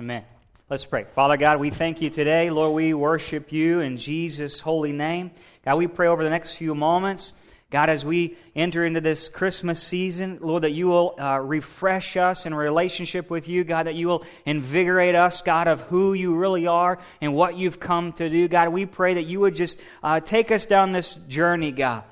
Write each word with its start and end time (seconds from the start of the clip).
Amen. 0.00 0.24
Let's 0.70 0.86
pray. 0.86 1.04
Father 1.14 1.36
God, 1.36 1.60
we 1.60 1.68
thank 1.68 2.00
you 2.00 2.08
today. 2.08 2.48
Lord, 2.48 2.72
we 2.72 2.94
worship 2.94 3.52
you 3.52 3.80
in 3.80 3.98
Jesus' 3.98 4.58
holy 4.58 4.92
name. 4.92 5.30
God, 5.62 5.76
we 5.76 5.88
pray 5.88 6.06
over 6.06 6.24
the 6.24 6.30
next 6.30 6.54
few 6.54 6.74
moments. 6.74 7.34
God, 7.68 7.90
as 7.90 8.02
we 8.02 8.38
enter 8.56 8.82
into 8.86 9.02
this 9.02 9.28
Christmas 9.28 9.82
season, 9.82 10.38
Lord, 10.40 10.62
that 10.62 10.70
you 10.70 10.86
will 10.86 11.20
uh, 11.20 11.38
refresh 11.38 12.16
us 12.16 12.46
in 12.46 12.54
relationship 12.54 13.28
with 13.28 13.46
you. 13.46 13.62
God, 13.62 13.88
that 13.88 13.94
you 13.94 14.06
will 14.06 14.24
invigorate 14.46 15.14
us, 15.14 15.42
God, 15.42 15.68
of 15.68 15.82
who 15.82 16.14
you 16.14 16.34
really 16.34 16.66
are 16.66 16.98
and 17.20 17.34
what 17.34 17.58
you've 17.58 17.78
come 17.78 18.14
to 18.14 18.30
do. 18.30 18.48
God, 18.48 18.70
we 18.70 18.86
pray 18.86 19.12
that 19.12 19.24
you 19.24 19.40
would 19.40 19.54
just 19.54 19.78
uh, 20.02 20.20
take 20.20 20.50
us 20.50 20.64
down 20.64 20.92
this 20.92 21.12
journey, 21.12 21.72
God. 21.72 22.04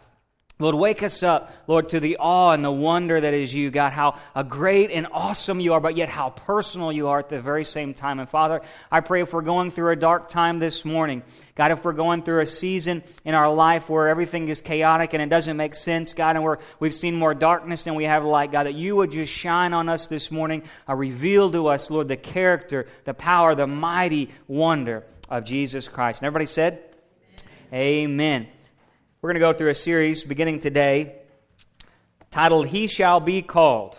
Lord, 0.61 0.75
wake 0.75 1.05
us 1.05 1.23
up, 1.23 1.53
Lord, 1.69 1.89
to 1.91 2.01
the 2.01 2.17
awe 2.19 2.51
and 2.51 2.65
the 2.65 2.73
wonder 2.73 3.21
that 3.21 3.33
is 3.33 3.55
you, 3.55 3.71
God, 3.71 3.93
how 3.93 4.19
great 4.49 4.91
and 4.91 5.07
awesome 5.13 5.61
you 5.61 5.75
are, 5.75 5.81
but 5.81 5.97
yet 5.97 6.09
how 6.09 6.31
personal 6.31 6.91
you 6.91 7.07
are 7.07 7.21
at 7.21 7.29
the 7.29 7.41
very 7.41 7.65
same 7.65 7.95
time. 7.95 8.19
And 8.19 8.29
Father, 8.29 8.61
I 8.91 8.99
pray 8.99 9.23
if 9.23 9.33
we're 9.33 9.43
going 9.43 9.71
through 9.71 9.93
a 9.93 9.97
dark 9.97 10.29
time 10.29 10.59
this 10.59 10.85
morning, 10.85 11.23
God, 11.55 11.71
if 11.71 11.85
we're 11.85 11.93
going 11.93 12.23
through 12.23 12.41
a 12.41 12.47
season 12.47 13.05
in 13.25 13.37
our 13.37 13.55
life 13.55 13.89
where 13.89 14.09
everything 14.09 14.49
is 14.49 14.61
chaotic 14.61 15.13
and 15.13 15.23
it 15.23 15.29
doesn't 15.29 15.57
make 15.57 15.77
sense, 15.77 16.13
God, 16.13 16.35
and 16.35 16.45
we're, 16.45 16.59
we've 16.81 16.95
seen 16.95 17.15
more 17.15 17.35
darkness 17.35 17.85
than 17.85 17.95
we 17.95 18.05
have 18.05 18.25
light, 18.25 18.51
God, 18.51 18.65
that 18.65 18.75
you 18.75 18.97
would 18.97 19.13
just 19.13 19.33
shine 19.33 19.73
on 19.73 19.89
us 19.89 20.09
this 20.09 20.33
morning, 20.33 20.65
uh, 20.89 20.95
reveal 20.97 21.53
to 21.53 21.69
us, 21.69 21.89
Lord, 21.89 22.09
the 22.09 22.17
character, 22.17 22.87
the 23.05 23.15
power, 23.15 23.55
the 23.55 23.69
mighty 23.69 24.31
wonder 24.49 25.05
of 25.29 25.45
Jesus 25.45 25.87
Christ. 25.87 26.21
And 26.21 26.27
everybody 26.27 26.47
said, 26.47 26.83
Amen. 27.73 28.43
Amen. 28.43 28.49
We're 29.21 29.31
going 29.31 29.41
to 29.41 29.41
go 29.41 29.53
through 29.53 29.71
a 29.71 29.75
series 29.75 30.23
beginning 30.23 30.61
today 30.61 31.17
titled 32.31 32.69
He 32.69 32.87
Shall 32.87 33.19
Be 33.19 33.43
Called. 33.43 33.99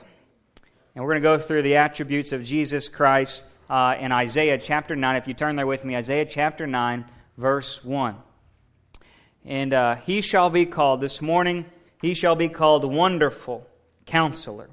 And 0.96 1.04
we're 1.04 1.12
going 1.12 1.22
to 1.22 1.28
go 1.28 1.38
through 1.38 1.64
the 1.64 1.76
attributes 1.76 2.32
of 2.32 2.46
Jesus 2.46 2.88
Christ 2.88 3.44
uh, 3.70 3.98
in 4.00 4.14
Isaiah 4.14 4.58
chapter 4.58 4.96
9. 4.96 5.18
If 5.18 5.28
you 5.28 5.34
turn 5.34 5.58
there 5.58 5.68
with 5.68 5.84
me, 5.84 5.98
Isaiah 5.98 6.24
chapter 6.24 6.66
9, 6.66 7.04
verse 7.38 7.84
1. 7.84 8.16
And 9.44 9.74
uh, 9.74 9.96
he 9.96 10.22
shall 10.22 10.50
be 10.50 10.66
called, 10.66 11.02
this 11.02 11.22
morning, 11.22 11.66
he 12.02 12.14
shall 12.14 12.38
be 12.38 12.48
called 12.48 12.86
Wonderful 12.86 13.68
Counselor. 14.06 14.70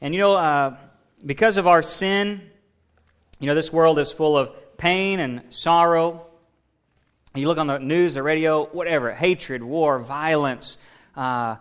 And 0.00 0.12
you 0.12 0.18
know, 0.18 0.34
uh, 0.34 0.76
because 1.24 1.56
of 1.56 1.68
our 1.68 1.84
sin, 1.84 2.50
you 3.38 3.46
know, 3.46 3.54
this 3.54 3.72
world 3.72 4.00
is 4.00 4.10
full 4.10 4.36
of 4.36 4.76
pain 4.76 5.20
and 5.20 5.54
sorrow 5.54 6.26
you 7.36 7.48
look 7.48 7.58
on 7.58 7.66
the 7.66 7.78
news, 7.78 8.14
the 8.14 8.22
radio, 8.22 8.66
whatever 8.66 9.12
hatred, 9.12 9.60
war, 9.60 9.98
violence, 9.98 10.78
uh, 11.16 11.56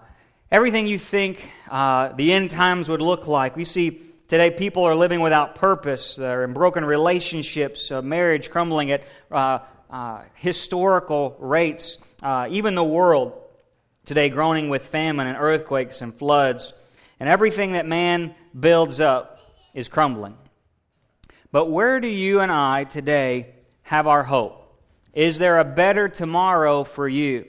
everything 0.52 0.85
you 0.85 0.99
think 0.99 1.49
uh, 1.67 2.09
the 2.09 2.31
end 2.31 2.52
times 2.52 2.89
would 2.89 3.02
look 3.02 3.25
like. 3.25 3.55
We 3.55 3.63
see 3.63 3.99
today 4.27 4.51
people 4.51 4.83
are 4.83 4.94
living 4.94 5.19
without 5.19 5.55
purpose, 5.55 6.16
they're 6.16 6.44
in 6.44 6.53
broken 6.53 6.85
relationships, 6.85 7.89
uh, 7.91 8.03
marriage 8.03 8.51
crumbling 8.51 8.91
at 8.91 9.03
uh, 9.31 9.59
uh, 9.89 10.21
historical 10.35 11.35
rates. 11.39 11.97
Uh, 12.21 12.47
even 12.51 12.75
the 12.75 12.83
world 12.83 13.33
today 14.05 14.29
groaning 14.29 14.69
with 14.69 14.85
famine 14.85 15.25
and 15.25 15.38
earthquakes 15.39 16.03
and 16.03 16.13
floods. 16.13 16.71
And 17.19 17.27
everything 17.27 17.71
that 17.71 17.88
man 17.88 18.35
builds 18.57 18.99
up 18.99 19.39
is 19.73 19.88
crumbling. 19.88 20.38
But 21.51 21.71
where 21.71 21.99
do 21.99 22.07
you 22.07 22.41
and 22.41 22.51
I 22.51 22.83
today 22.83 23.55
have 23.81 24.05
our 24.05 24.23
hope? 24.23 24.62
Is 25.14 25.38
there 25.38 25.59
a 25.59 25.64
better 25.64 26.09
tomorrow 26.09 26.83
for 26.83 27.08
you 27.08 27.45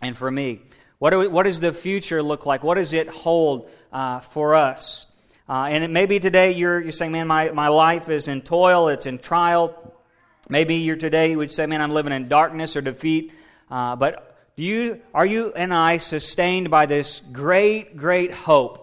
and 0.00 0.16
for 0.16 0.30
me? 0.30 0.62
What, 0.98 1.10
do, 1.10 1.28
what 1.28 1.42
does 1.42 1.58
the 1.58 1.72
future 1.72 2.22
look 2.22 2.46
like? 2.46 2.62
What 2.62 2.76
does 2.76 2.92
it 2.92 3.08
hold 3.08 3.68
uh, 3.92 4.20
for 4.20 4.54
us? 4.54 5.06
Uh, 5.48 5.64
and 5.64 5.92
maybe 5.92 6.20
today 6.20 6.52
you're, 6.52 6.80
you're 6.80 6.92
saying, 6.92 7.12
man, 7.12 7.26
my, 7.26 7.50
my 7.50 7.68
life 7.68 8.08
is 8.08 8.28
in 8.28 8.40
toil, 8.40 8.88
it's 8.88 9.06
in 9.06 9.18
trial. 9.18 9.94
Maybe 10.48 10.76
you're 10.76 10.96
today 10.96 11.32
you 11.32 11.38
would 11.38 11.50
say, 11.50 11.66
man, 11.66 11.82
I'm 11.82 11.90
living 11.90 12.12
in 12.12 12.28
darkness 12.28 12.76
or 12.76 12.80
defeat. 12.82 13.32
Uh, 13.68 13.96
but 13.96 14.36
do 14.56 14.62
you, 14.62 15.00
are 15.12 15.26
you 15.26 15.52
and 15.54 15.74
I 15.74 15.98
sustained 15.98 16.70
by 16.70 16.86
this 16.86 17.20
great, 17.32 17.96
great 17.96 18.32
hope? 18.32 18.82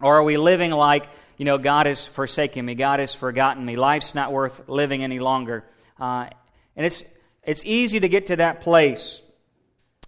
Or 0.00 0.18
are 0.18 0.22
we 0.22 0.36
living 0.36 0.70
like, 0.70 1.06
you 1.36 1.44
know, 1.44 1.58
God 1.58 1.86
has 1.86 2.06
forsaken 2.06 2.64
me, 2.64 2.76
God 2.76 3.00
has 3.00 3.14
forgotten 3.14 3.64
me, 3.64 3.74
life's 3.74 4.14
not 4.14 4.32
worth 4.32 4.68
living 4.68 5.02
any 5.02 5.18
longer? 5.18 5.64
Uh, 5.98 6.28
and 6.76 6.86
it's, 6.86 7.04
it's 7.42 7.64
easy 7.64 8.00
to 8.00 8.08
get 8.08 8.26
to 8.26 8.36
that 8.36 8.60
place. 8.60 9.22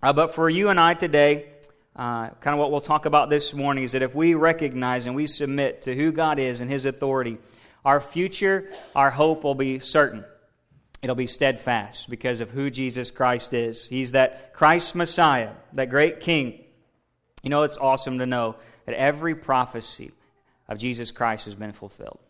Uh, 0.02 0.12
but 0.12 0.34
for 0.34 0.48
you 0.48 0.68
and 0.68 0.80
I 0.80 0.94
today, 0.94 1.46
uh, 1.94 2.28
kind 2.28 2.54
of 2.54 2.58
what 2.58 2.70
we'll 2.70 2.80
talk 2.80 3.04
about 3.04 3.30
this 3.30 3.52
morning 3.52 3.84
is 3.84 3.92
that 3.92 4.02
if 4.02 4.14
we 4.14 4.34
recognize 4.34 5.06
and 5.06 5.14
we 5.14 5.26
submit 5.26 5.82
to 5.82 5.94
who 5.94 6.12
God 6.12 6.38
is 6.38 6.60
and 6.60 6.70
His 6.70 6.86
authority, 6.86 7.38
our 7.84 8.00
future, 8.00 8.70
our 8.94 9.10
hope 9.10 9.44
will 9.44 9.54
be 9.54 9.78
certain. 9.78 10.24
It'll 11.02 11.16
be 11.16 11.26
steadfast 11.26 12.08
because 12.08 12.40
of 12.40 12.50
who 12.50 12.70
Jesus 12.70 13.10
Christ 13.10 13.52
is. 13.52 13.86
He's 13.86 14.12
that 14.12 14.54
Christ 14.54 14.94
Messiah, 14.94 15.50
that 15.72 15.90
great 15.90 16.20
King. 16.20 16.60
You 17.42 17.50
know, 17.50 17.62
it's 17.62 17.76
awesome 17.76 18.18
to 18.20 18.26
know 18.26 18.56
that 18.86 18.94
every 18.94 19.34
prophecy 19.34 20.12
of 20.68 20.78
Jesus 20.78 21.10
Christ 21.10 21.46
has 21.46 21.56
been 21.56 21.72
fulfilled. 21.72 22.20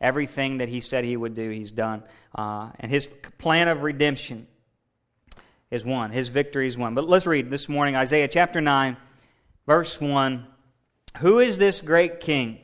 Everything 0.00 0.58
that 0.58 0.68
he 0.68 0.80
said 0.80 1.04
he 1.04 1.16
would 1.16 1.34
do, 1.34 1.50
he's 1.50 1.70
done. 1.70 2.02
Uh, 2.34 2.70
and 2.80 2.90
his 2.90 3.06
plan 3.38 3.68
of 3.68 3.82
redemption 3.82 4.46
is 5.70 5.84
won. 5.84 6.10
His 6.10 6.28
victory 6.28 6.66
is 6.66 6.78
won. 6.78 6.94
But 6.94 7.08
let's 7.08 7.26
read 7.26 7.50
this 7.50 7.68
morning 7.68 7.96
Isaiah 7.96 8.28
chapter 8.28 8.60
9, 8.60 8.96
verse 9.66 10.00
1. 10.00 10.46
Who 11.18 11.38
is 11.38 11.58
this 11.58 11.80
great 11.80 12.20
king? 12.20 12.58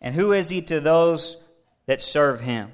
And 0.00 0.14
who 0.14 0.32
is 0.32 0.48
he 0.48 0.62
to 0.62 0.80
those 0.80 1.38
that 1.86 2.00
serve 2.00 2.40
him? 2.40 2.70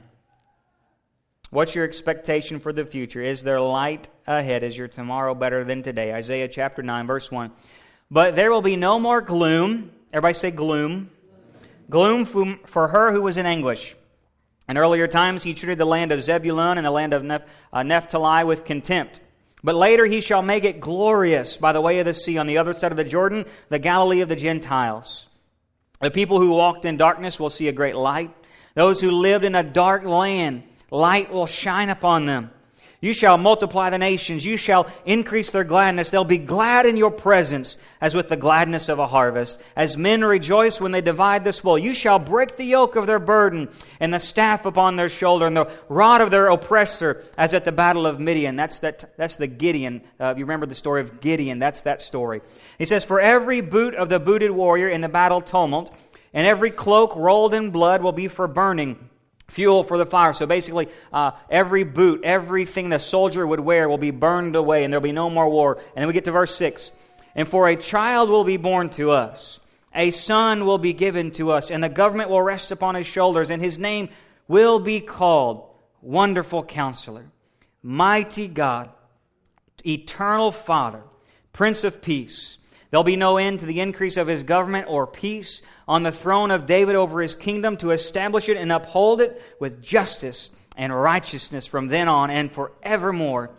What's 1.51 1.75
your 1.75 1.85
expectation 1.85 2.61
for 2.61 2.73
the 2.73 2.85
future? 2.85 3.21
Is 3.21 3.43
there 3.43 3.61
light 3.61 4.09
ahead? 4.27 4.63
Is 4.63 4.77
your 4.77 4.89
tomorrow 4.89 5.35
better 5.35 5.65
than 5.65 5.83
today? 5.83 6.13
Isaiah 6.13 6.49
chapter 6.49 6.83
9, 6.83 7.07
verse 7.07 7.31
1. 7.31 7.51
But 8.11 8.37
there 8.37 8.51
will 8.51 8.63
be 8.63 8.77
no 8.77 8.99
more 8.99 9.21
gloom. 9.21 9.91
Everybody 10.13 10.35
say 10.35 10.51
gloom 10.51 11.11
gloom 11.93 12.25
for 12.25 12.89
her 12.89 13.13
who 13.13 13.23
was 13.23 13.37
in 13.37 13.47
anguish. 13.47 13.95
In 14.69 14.79
earlier 14.79 15.07
times, 15.07 15.43
he 15.43 15.55
treated 15.55 15.79
the 15.79 15.85
land 15.85 16.11
of 16.11 16.23
Zebulun 16.23 16.79
and 16.79 16.87
the 16.87 16.91
land 16.91 17.13
of 17.13 17.23
Neph- 17.23 17.47
uh, 17.73 17.83
Naphtali 17.83 18.43
with 18.45 18.65
contempt. 18.65 19.21
But 19.63 19.75
later 19.75 20.07
he 20.07 20.21
shall 20.21 20.43
make 20.43 20.65
it 20.65 20.81
glorious 20.81 21.57
by 21.57 21.73
the 21.73 21.81
way 21.81 21.99
of 21.99 22.07
the 22.07 22.13
sea 22.15 22.39
on 22.39 22.47
the 22.47 22.59
other 22.59 22.73
side 22.73 22.91
of 22.91 22.97
the 22.97 23.05
Jordan, 23.05 23.45
the 23.69 23.79
Galilee 23.79 24.21
of 24.21 24.29
the 24.29 24.37
Gentiles. 24.37 25.29
The 26.01 26.11
people 26.11 26.41
who 26.41 26.55
walked 26.55 26.85
in 26.85 26.97
darkness 26.97 27.39
will 27.39 27.51
see 27.51 27.69
a 27.69 27.73
great 27.73 27.95
light. 27.95 28.35
Those 28.75 29.01
who 29.01 29.11
lived 29.11 29.45
in 29.45 29.55
a 29.55 29.63
dark 29.63 30.05
land, 30.05 30.65
light 30.91 31.33
will 31.33 31.47
shine 31.47 31.91
upon 31.91 32.27
them. 32.27 32.51
You 33.03 33.13
shall 33.13 33.37
multiply 33.37 33.91
the 33.91 33.99
nations. 33.99 34.47
You 34.47 34.57
shall 34.57 34.87
increase 35.05 35.51
their 35.51 35.65
gladness. 35.65 36.11
They'll 36.11 36.23
be 36.23 36.39
glad 36.39 36.87
in 36.87 36.97
your 36.97 37.11
presence 37.11 37.77
as 38.01 38.15
with 38.15 38.29
the 38.29 38.37
gladness 38.37 38.89
of 38.89 39.01
a 39.01 39.09
harvest. 39.09 39.61
As 39.75 39.97
men 39.97 40.25
rejoice 40.25 40.81
when 40.81 40.93
they 40.93 41.01
divide 41.01 41.43
the 41.43 41.51
spoil. 41.51 41.77
You 41.77 41.95
shall 41.95 42.21
break 42.21 42.57
the 42.57 42.65
yoke 42.65 42.95
of 42.95 43.09
their 43.09 43.19
burden 43.19 43.71
and 43.99 44.15
the 44.15 44.21
staff 44.21 44.67
upon 44.67 44.95
their 44.95 45.09
shoulder 45.09 45.47
and 45.47 45.57
the 45.57 45.69
rod 45.89 46.21
of 46.21 46.31
their 46.31 46.47
oppressor 46.47 47.25
as 47.37 47.55
at 47.55 47.65
the 47.65 47.73
battle 47.73 48.07
of 48.07 48.21
Midian. 48.21 48.55
That's, 48.55 48.79
that, 48.79 49.17
that's 49.17 49.37
the 49.37 49.49
Gideon. 49.49 50.03
Uh, 50.21 50.35
you 50.37 50.45
remember 50.45 50.67
the 50.67 50.77
story 50.77 51.01
of 51.01 51.21
Gideon. 51.21 51.59
That's 51.59 51.83
that 51.83 52.03
story. 52.03 52.41
He 52.79 52.85
says, 52.85 53.05
For 53.05 53.21
every 53.21 53.63
boot 53.63 53.97
of 53.97 54.11
the 54.11 54.21
booted 54.21 54.53
warrior 54.53 54.89
in 54.89 55.01
the 55.01 55.09
battle 55.09 55.41
tumult 55.41 55.93
and 56.33 56.47
every 56.47 56.71
cloak 56.71 57.17
rolled 57.17 57.53
in 57.53 57.73
blood 57.73 58.01
will 58.01 58.13
be 58.13 58.29
for 58.29 58.47
burning 58.47 59.09
fuel 59.49 59.85
for 59.85 59.99
the 59.99 60.07
fire. 60.07 60.33
So 60.33 60.47
basically, 60.47 60.89
uh, 61.13 61.33
every 61.51 61.85
boot, 61.85 62.23
everything 62.25 62.89
the 62.89 62.99
soldier 62.99 63.47
would 63.47 63.61
wear 63.61 63.89
will 63.89 63.99
be 63.99 64.11
burned 64.11 64.57
away, 64.57 64.85
and 64.85 64.93
there'll 64.93 65.03
be 65.03 65.13
no 65.13 65.31
more 65.31 65.49
war. 65.49 65.77
And 65.77 66.03
then 66.03 66.07
we 66.07 66.15
get 66.15 66.25
to 66.25 66.33
verse 66.33 66.55
6 66.57 66.93
And 67.35 67.47
for 67.47 67.69
a 67.69 67.77
child 67.77 68.31
will 68.31 68.45
be 68.45 68.57
born 68.57 68.89
to 68.91 69.11
us, 69.11 69.61
a 69.95 70.11
son 70.11 70.65
will 70.65 70.79
be 70.79 70.93
given 70.93 71.31
to 71.33 71.51
us, 71.51 71.71
and 71.71 71.85
the 71.85 71.89
government 71.89 72.31
will 72.31 72.43
rest 72.43 72.73
upon 72.73 72.95
his 72.95 73.07
shoulders, 73.07 73.51
and 73.51 73.63
his 73.63 73.79
name 73.79 74.09
will 74.49 74.81
be 74.81 75.01
called 75.01 75.69
Wonderful 76.01 76.65
Counselor, 76.65 77.31
Mighty 77.83 78.49
God, 78.49 78.91
Eternal 79.85 80.53
Father, 80.53 81.03
Prince 81.53 81.85
of 81.85 82.01
Peace. 82.01 82.59
There'll 82.93 83.05
be 83.05 83.17
no 83.17 83.39
end 83.39 83.61
to 83.61 83.67
the 83.67 83.81
increase 83.81 84.19
of 84.19 84.27
his 84.27 84.43
government 84.43 84.87
or 84.87 85.07
peace 85.07 85.63
on 85.89 86.03
the 86.03 86.13
throne 86.13 86.51
of 86.51 86.67
David 86.67 86.95
over 86.95 87.23
his 87.23 87.35
kingdom 87.35 87.79
to 87.79 87.91
establish 87.91 88.51
it 88.51 88.59
and 88.59 88.71
uphold 88.71 89.23
it 89.23 89.43
with 89.59 89.83
justice 89.83 90.51
and 90.77 90.95
righteousness 90.95 91.65
from 91.65 91.89
then 91.89 92.07
on 92.07 92.29
and 92.29 92.53
forevermore. 92.53 93.51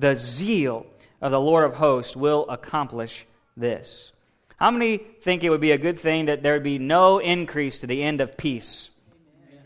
The 0.00 0.16
zeal 0.16 0.86
of 1.20 1.30
the 1.30 1.40
Lord 1.40 1.62
of 1.62 1.76
hosts 1.76 2.16
will 2.16 2.44
accomplish 2.48 3.26
this. 3.56 4.10
How 4.56 4.72
many 4.72 4.96
think 4.98 5.44
it 5.44 5.50
would 5.50 5.60
be 5.60 5.70
a 5.70 5.78
good 5.78 6.00
thing 6.00 6.24
that 6.24 6.42
there 6.42 6.54
would 6.54 6.64
be 6.64 6.80
no 6.80 7.18
increase 7.18 7.78
to 7.78 7.86
the 7.86 8.02
end 8.02 8.20
of 8.20 8.36
peace? 8.36 8.90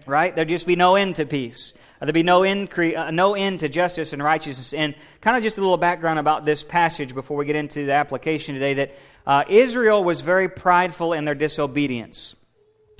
Right? 0.06 0.37
There'd 0.37 0.50
just 0.50 0.67
be 0.67 0.77
no 0.77 0.97
end 0.97 1.17
to 1.17 1.25
peace. 1.25 1.73
There'd 2.05 2.15
be 2.15 2.23
no, 2.23 2.41
incre- 2.41 2.97
uh, 2.97 3.11
no 3.11 3.35
end 3.35 3.61
to 3.61 3.69
justice 3.69 4.12
and 4.12 4.23
righteousness. 4.23 4.73
And 4.73 4.95
kind 5.21 5.37
of 5.37 5.43
just 5.43 5.59
a 5.59 5.61
little 5.61 5.77
background 5.77 6.19
about 6.19 6.45
this 6.45 6.62
passage 6.62 7.15
before 7.15 7.37
we 7.37 7.47
get 7.47 7.56
into 7.56 7.87
the 7.87 7.93
application 7.93 8.55
today 8.55 8.75
that 8.75 8.95
uh, 9.27 9.45
Israel 9.49 10.05
was 10.05 10.21
very 10.21 10.49
prideful 10.49 11.12
in 11.12 11.25
their 11.25 11.35
disobedience. 11.35 12.37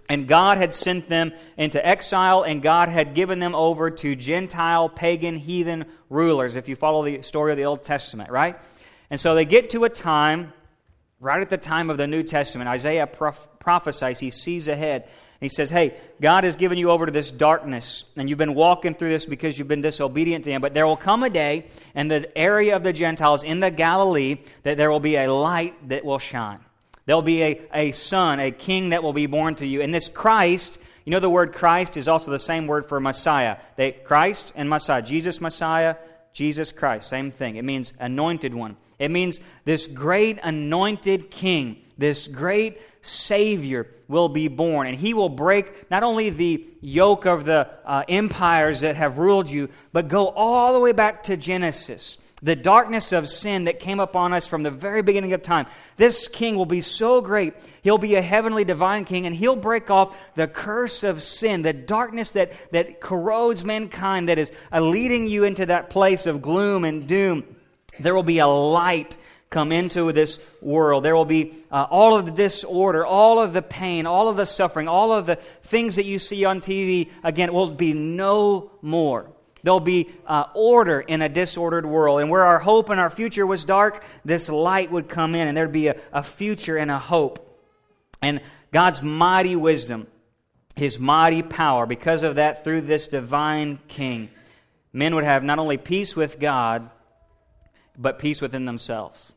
And 0.09 0.29
God 0.29 0.59
had 0.59 0.75
sent 0.75 1.09
them 1.09 1.33
into 1.56 1.85
exile, 1.85 2.43
and 2.43 2.61
God 2.61 2.89
had 2.91 3.15
given 3.15 3.39
them 3.39 3.55
over 3.55 3.91
to 3.91 4.15
Gentile, 4.15 4.89
pagan, 4.89 5.37
heathen 5.37 5.87
rulers, 6.11 6.56
if 6.56 6.69
you 6.69 6.77
follow 6.77 7.05
the 7.05 7.23
story 7.23 7.53
of 7.53 7.56
the 7.56 7.65
Old 7.65 7.83
Testament, 7.83 8.31
right? 8.31 8.59
And 9.09 9.19
so 9.19 9.35
they 9.35 9.47
get 9.47 9.71
to 9.71 9.85
a 9.85 9.89
time, 9.89 10.53
right 11.21 11.41
at 11.41 11.49
the 11.49 11.56
time 11.56 11.89
of 11.89 11.97
the 11.97 12.06
New 12.06 12.23
Testament, 12.23 12.69
Isaiah 12.69 13.06
prof- 13.06 13.49
prophesies, 13.59 14.21
he 14.21 14.29
sees 14.29 14.69
ahead. 14.69 15.09
He 15.44 15.49
says, 15.49 15.70
Hey, 15.70 15.94
God 16.20 16.44
has 16.44 16.56
given 16.56 16.79
you 16.79 16.91
over 16.91 17.06
to 17.06 17.12
this 17.12 17.31
darkness, 17.31 18.05
and 18.17 18.29
you've 18.29 18.38
been 18.38 18.55
walking 18.55 18.94
through 18.94 19.11
this 19.11 19.26
because 19.26 19.58
you've 19.58 19.69
been 19.69 19.82
disobedient 19.82 20.44
to 20.44 20.50
Him. 20.50 20.61
But 20.61 20.75
there 20.75 20.87
will 20.87 20.96
come 20.96 21.23
a 21.23 21.31
day 21.31 21.67
in 21.94 22.08
the 22.08 22.37
area 22.37 22.75
of 22.75 22.82
the 22.82 22.93
Gentiles 22.93 23.44
in 23.44 23.61
the 23.61 23.70
Galilee 23.70 24.38
that 24.62 24.76
there 24.76 24.91
will 24.91 25.00
be 25.00 25.17
a 25.17 25.32
light 25.32 25.88
that 25.88 26.05
will 26.05 26.19
shine. 26.19 26.61
There'll 27.06 27.23
be 27.23 27.43
a, 27.43 27.61
a 27.73 27.93
son, 27.93 28.41
a 28.41 28.50
king 28.50 28.91
that 28.91 29.02
will 29.02 29.12
be 29.12 29.26
born 29.26 29.55
to 29.56 29.67
you. 29.67 29.82
And 29.82 29.93
this 29.93 30.08
Christ, 30.08 30.79
you 31.05 31.11
know, 31.11 31.20
the 31.20 31.29
word 31.29 31.52
Christ 31.52 31.96
is 31.96 32.08
also 32.08 32.31
the 32.31 32.38
same 32.38 32.67
word 32.67 32.87
for 32.88 32.99
Messiah. 32.99 33.58
They, 33.76 33.93
Christ 33.93 34.52
and 34.56 34.70
Messiah. 34.70 35.02
Jesus, 35.02 35.41
Messiah, 35.41 35.96
Jesus 36.35 36.73
Christ. 36.73 37.09
Same 37.09 37.31
thing. 37.31 37.57
It 37.57 37.65
means 37.65 37.95
anointed 37.99 38.53
one. 38.53 38.77
It 38.99 39.11
means 39.11 39.41
this 39.65 39.87
great 39.87 40.39
anointed 40.43 41.31
king, 41.31 41.83
this 41.97 42.29
great 42.29 42.81
Savior 43.03 43.89
will 44.09 44.29
be 44.29 44.49
born. 44.49 44.87
And 44.87 44.97
he 44.97 45.15
will 45.15 45.29
break 45.29 45.91
not 45.91 46.03
only 46.03 46.31
the 46.31 46.67
yoke 46.81 47.25
of 47.25 47.45
the 47.45 47.69
uh, 47.85 48.05
empires 48.09 48.81
that 48.81 48.97
have 48.97 49.19
ruled 49.19 49.49
you, 49.49 49.69
but 49.93 50.09
go 50.09 50.29
all 50.29 50.75
the 50.75 50.81
way 50.81 50.93
back 50.93 51.23
to 51.25 51.37
Genesis 51.37 52.19
the 52.44 52.55
darkness 52.55 53.11
of 53.11 53.26
sin 53.26 53.64
that 53.64 53.81
came 53.81 53.99
upon 53.99 54.35
us 54.35 54.46
from 54.46 54.62
the 54.62 54.70
very 54.70 55.00
beginning 55.00 55.32
of 55.32 55.41
time. 55.41 55.67
This 55.96 56.29
king 56.29 56.56
will 56.56 56.67
be 56.67 56.82
so 56.82 57.23
great. 57.23 57.55
He'll 57.82 57.96
be 57.96 58.17
a 58.17 58.23
heavenly 58.23 58.64
divine 58.64 59.06
king, 59.06 59.25
and 59.25 59.35
he'll 59.35 59.56
break 59.56 59.91
off 59.91 60.14
the 60.35 60.46
curse 60.46 61.02
of 61.02 61.23
sin, 61.23 61.62
the 61.62 61.73
darkness 61.73 62.32
that, 62.32 62.52
that 62.70 63.00
corrodes 63.00 63.64
mankind, 63.64 64.29
that 64.29 64.38
is 64.38 64.52
uh, 64.70 64.81
leading 64.81 65.26
you 65.26 65.44
into 65.44 65.64
that 65.67 65.88
place 65.88 66.26
of 66.26 66.43
gloom 66.43 66.85
and 66.85 67.06
doom. 67.08 67.44
There 67.99 68.14
will 68.14 68.23
be 68.23 68.41
a 68.41 68.46
light 68.46 69.17
come 69.49 69.73
into 69.73 70.12
this 70.12 70.38
world. 70.61 71.02
There 71.02 71.17
will 71.17 71.25
be 71.25 71.55
uh, 71.70 71.87
all 71.88 72.14
of 72.14 72.26
the 72.26 72.32
disorder, 72.32 73.06
all 73.06 73.41
of 73.41 73.55
the 73.55 73.62
pain, 73.62 74.05
all 74.05 74.29
of 74.29 74.37
the 74.37 74.44
suffering, 74.44 74.87
all 74.87 75.12
of 75.12 75.25
the 75.25 75.37
things 75.62 75.96
that 75.96 76.05
you 76.05 76.19
see 76.19 76.44
on 76.44 76.61
TV. 76.61 77.11
Again, 77.23 77.55
will 77.55 77.70
be 77.70 77.94
no 77.94 78.70
more. 78.82 79.31
There'll 79.65 79.81
be 79.81 80.11
uh, 80.27 80.45
order 80.55 81.01
in 81.01 81.23
a 81.23 81.29
disordered 81.29 81.87
world. 81.87 82.21
And 82.21 82.29
where 82.29 82.45
our 82.45 82.59
hope 82.59 82.91
and 82.91 83.01
our 83.01 83.09
future 83.09 83.47
was 83.47 83.65
dark, 83.65 84.05
this 84.23 84.51
light 84.51 84.93
would 84.93 85.09
come 85.09 85.35
in, 85.35 85.49
and 85.49 85.57
there'd 85.57 85.73
be 85.73 85.89
a, 85.89 85.97
a 86.13 86.23
future 86.23 86.77
and 86.77 86.91
a 86.91 86.99
hope. 86.99 87.41
And 88.21 88.43
God's 88.73 89.03
mighty 89.03 89.57
wisdom, 89.57 90.07
His 90.77 90.99
mighty 90.99 91.43
power, 91.43 91.87
because 91.87 92.23
of 92.23 92.35
that, 92.35 92.63
through 92.63 92.83
this 92.83 93.09
divine 93.09 93.79
King, 93.89 94.29
men 94.93 95.15
would 95.15 95.25
have 95.25 95.43
not 95.43 95.59
only 95.59 95.79
peace 95.79 96.15
with 96.15 96.39
God, 96.39 96.91
but 97.97 98.19
peace 98.19 98.43
within 98.43 98.67
themselves, 98.67 99.33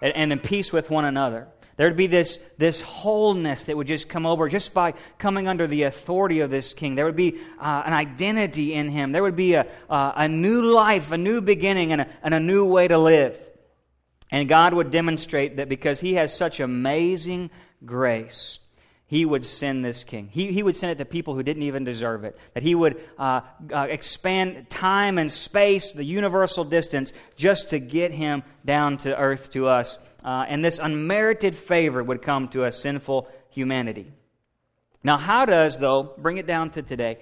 and, 0.00 0.14
and 0.14 0.30
then 0.30 0.40
peace 0.40 0.72
with 0.72 0.88
one 0.88 1.04
another. 1.04 1.48
There'd 1.76 1.96
be 1.96 2.06
this, 2.06 2.40
this 2.56 2.80
wholeness 2.80 3.66
that 3.66 3.76
would 3.76 3.86
just 3.86 4.08
come 4.08 4.24
over 4.24 4.48
just 4.48 4.72
by 4.72 4.94
coming 5.18 5.46
under 5.46 5.66
the 5.66 5.82
authority 5.82 6.40
of 6.40 6.50
this 6.50 6.72
king. 6.72 6.94
There 6.94 7.04
would 7.04 7.16
be 7.16 7.38
uh, 7.60 7.82
an 7.84 7.92
identity 7.92 8.72
in 8.72 8.88
him. 8.88 9.12
There 9.12 9.22
would 9.22 9.36
be 9.36 9.54
a, 9.54 9.66
uh, 9.90 10.12
a 10.16 10.28
new 10.28 10.62
life, 10.62 11.12
a 11.12 11.18
new 11.18 11.42
beginning, 11.42 11.92
and 11.92 12.02
a, 12.02 12.08
and 12.22 12.32
a 12.32 12.40
new 12.40 12.66
way 12.66 12.88
to 12.88 12.96
live. 12.96 13.38
And 14.30 14.48
God 14.48 14.72
would 14.72 14.90
demonstrate 14.90 15.58
that 15.58 15.68
because 15.68 16.00
he 16.00 16.14
has 16.14 16.34
such 16.34 16.60
amazing 16.60 17.50
grace, 17.84 18.58
he 19.06 19.26
would 19.26 19.44
send 19.44 19.84
this 19.84 20.02
king. 20.02 20.30
He, 20.32 20.52
he 20.52 20.62
would 20.62 20.76
send 20.76 20.92
it 20.92 20.98
to 20.98 21.04
people 21.04 21.34
who 21.34 21.42
didn't 21.42 21.62
even 21.62 21.84
deserve 21.84 22.24
it. 22.24 22.38
That 22.54 22.62
he 22.62 22.74
would 22.74 23.00
uh, 23.18 23.42
uh, 23.72 23.86
expand 23.90 24.70
time 24.70 25.18
and 25.18 25.30
space, 25.30 25.92
the 25.92 26.04
universal 26.04 26.64
distance, 26.64 27.12
just 27.36 27.68
to 27.70 27.78
get 27.78 28.12
him 28.12 28.42
down 28.64 28.96
to 28.98 29.16
earth 29.16 29.50
to 29.52 29.68
us 29.68 29.98
uh, 30.26 30.44
and 30.48 30.64
this 30.64 30.80
unmerited 30.80 31.54
favor 31.54 32.02
would 32.02 32.20
come 32.20 32.48
to 32.48 32.64
a 32.64 32.72
sinful 32.72 33.28
humanity. 33.48 34.12
Now, 35.04 35.18
how 35.18 35.46
does, 35.46 35.78
though, 35.78 36.14
bring 36.18 36.36
it 36.36 36.48
down 36.48 36.70
to 36.70 36.82
today, 36.82 37.18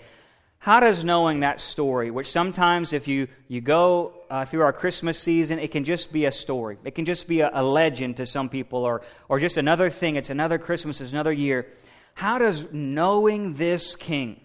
how 0.58 0.80
does 0.80 1.04
knowing 1.04 1.40
that 1.40 1.60
story, 1.60 2.10
which 2.10 2.30
sometimes 2.30 2.94
if 2.94 3.06
you, 3.06 3.28
you 3.46 3.60
go 3.60 4.14
uh, 4.30 4.46
through 4.46 4.62
our 4.62 4.72
Christmas 4.72 5.18
season, 5.18 5.58
it 5.58 5.70
can 5.70 5.84
just 5.84 6.10
be 6.10 6.24
a 6.24 6.32
story. 6.32 6.78
It 6.82 6.94
can 6.94 7.04
just 7.04 7.28
be 7.28 7.40
a, 7.42 7.50
a 7.52 7.62
legend 7.62 8.16
to 8.16 8.24
some 8.24 8.48
people 8.48 8.78
or, 8.78 9.02
or 9.28 9.38
just 9.38 9.58
another 9.58 9.90
thing. 9.90 10.16
It's 10.16 10.30
another 10.30 10.56
Christmas, 10.56 11.02
it's 11.02 11.12
another 11.12 11.32
year. 11.32 11.66
How 12.14 12.38
does 12.38 12.72
knowing 12.72 13.54
this 13.54 13.96
king, 13.96 14.40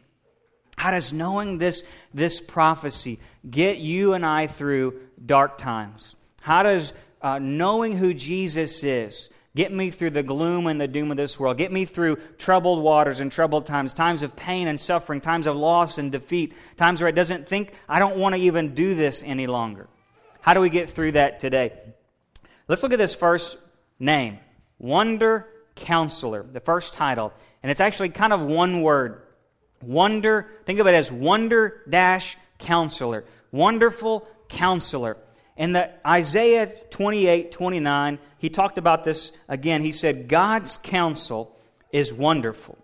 how 0.76 0.92
does 0.92 1.14
knowing 1.14 1.60
this, 1.60 1.86
this 2.14 2.42
prophecy 2.42 3.22
get 3.50 3.78
you 3.78 4.14
and 4.14 4.26
I 4.26 4.48
through 4.48 5.00
dark 5.26 5.58
times? 5.58 6.18
How 6.42 6.64
does 6.64 6.92
uh, 7.22 7.40
knowing 7.40 7.98
who 7.98 8.14
Jesus 8.14 8.84
is. 8.84 9.30
Get 9.56 9.74
me 9.74 9.90
through 9.90 10.12
the 10.12 10.24
gloom 10.24 10.68
and 10.68 10.80
the 10.80 10.88
doom 10.88 11.12
of 11.12 11.18
this 11.18 11.40
world. 11.40 11.58
Get 11.58 11.72
me 11.72 11.86
through 11.86 12.18
troubled 12.38 12.84
waters 12.84 13.20
and 13.20 13.32
troubled 13.32 13.66
times, 13.66 13.94
times 13.94 14.22
of 14.22 14.36
pain 14.36 14.68
and 14.68 14.80
suffering, 14.80 15.22
times 15.22 15.48
of 15.48 15.56
loss 15.56 15.98
and 15.98 16.12
defeat, 16.12 16.54
times 16.78 17.02
where 17.02 17.10
it 17.10 17.16
doesn't 17.16 17.48
think, 17.48 17.74
I 17.88 18.00
don't 18.00 18.18
want 18.18 18.36
to 18.36 18.42
even 18.42 18.76
do 18.76 18.94
this 18.94 19.24
any 19.24 19.48
longer. 19.48 19.88
How 20.42 20.54
do 20.54 20.62
we 20.62 20.70
get 20.70 20.90
through 20.90 21.14
that 21.14 21.40
today? 21.40 21.74
Let's 22.68 22.84
look 22.84 22.94
at 22.94 23.00
this 23.00 23.16
first 23.16 23.58
name 24.00 24.38
Wonder 24.78 25.48
Counselor, 25.76 26.44
the 26.44 26.60
first 26.60 26.94
title. 26.94 27.34
And 27.64 27.72
it's 27.72 27.82
actually 27.82 28.10
kind 28.10 28.32
of 28.32 28.42
one 28.42 28.82
word. 28.82 29.24
Wonder, 29.82 30.48
think 30.66 30.80
of 30.80 30.88
it 30.88 30.94
as 30.94 31.12
Wonder 31.12 31.82
Dash 31.90 32.38
Counselor. 32.60 33.26
Wonderful 33.52 34.28
Counselor. 34.48 35.18
In 35.60 35.74
the 35.74 35.92
Isaiah 36.08 36.68
28 36.90 37.52
29, 37.52 38.18
he 38.38 38.50
talked 38.50 38.78
about 38.78 39.04
this 39.04 39.34
again. 39.50 39.82
He 39.82 39.92
said, 39.92 40.30
God's 40.30 40.78
counsel 40.78 41.54
is 41.92 42.14
wonderful, 42.14 42.78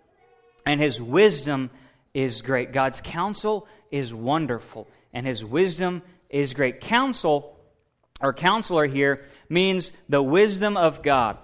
and 0.66 0.78
his 0.78 1.00
wisdom 1.00 1.70
is 2.12 2.42
great. 2.42 2.74
God's 2.74 3.00
counsel 3.00 3.66
is 3.90 4.12
wonderful, 4.12 4.86
and 5.14 5.26
his 5.26 5.42
wisdom 5.42 6.02
is 6.28 6.52
great. 6.52 6.82
Counsel, 6.82 7.58
or 8.20 8.34
counselor 8.34 8.84
here, 8.84 9.22
means 9.48 9.90
the 10.10 10.22
wisdom 10.22 10.76
of 10.76 11.02
God. 11.02 11.38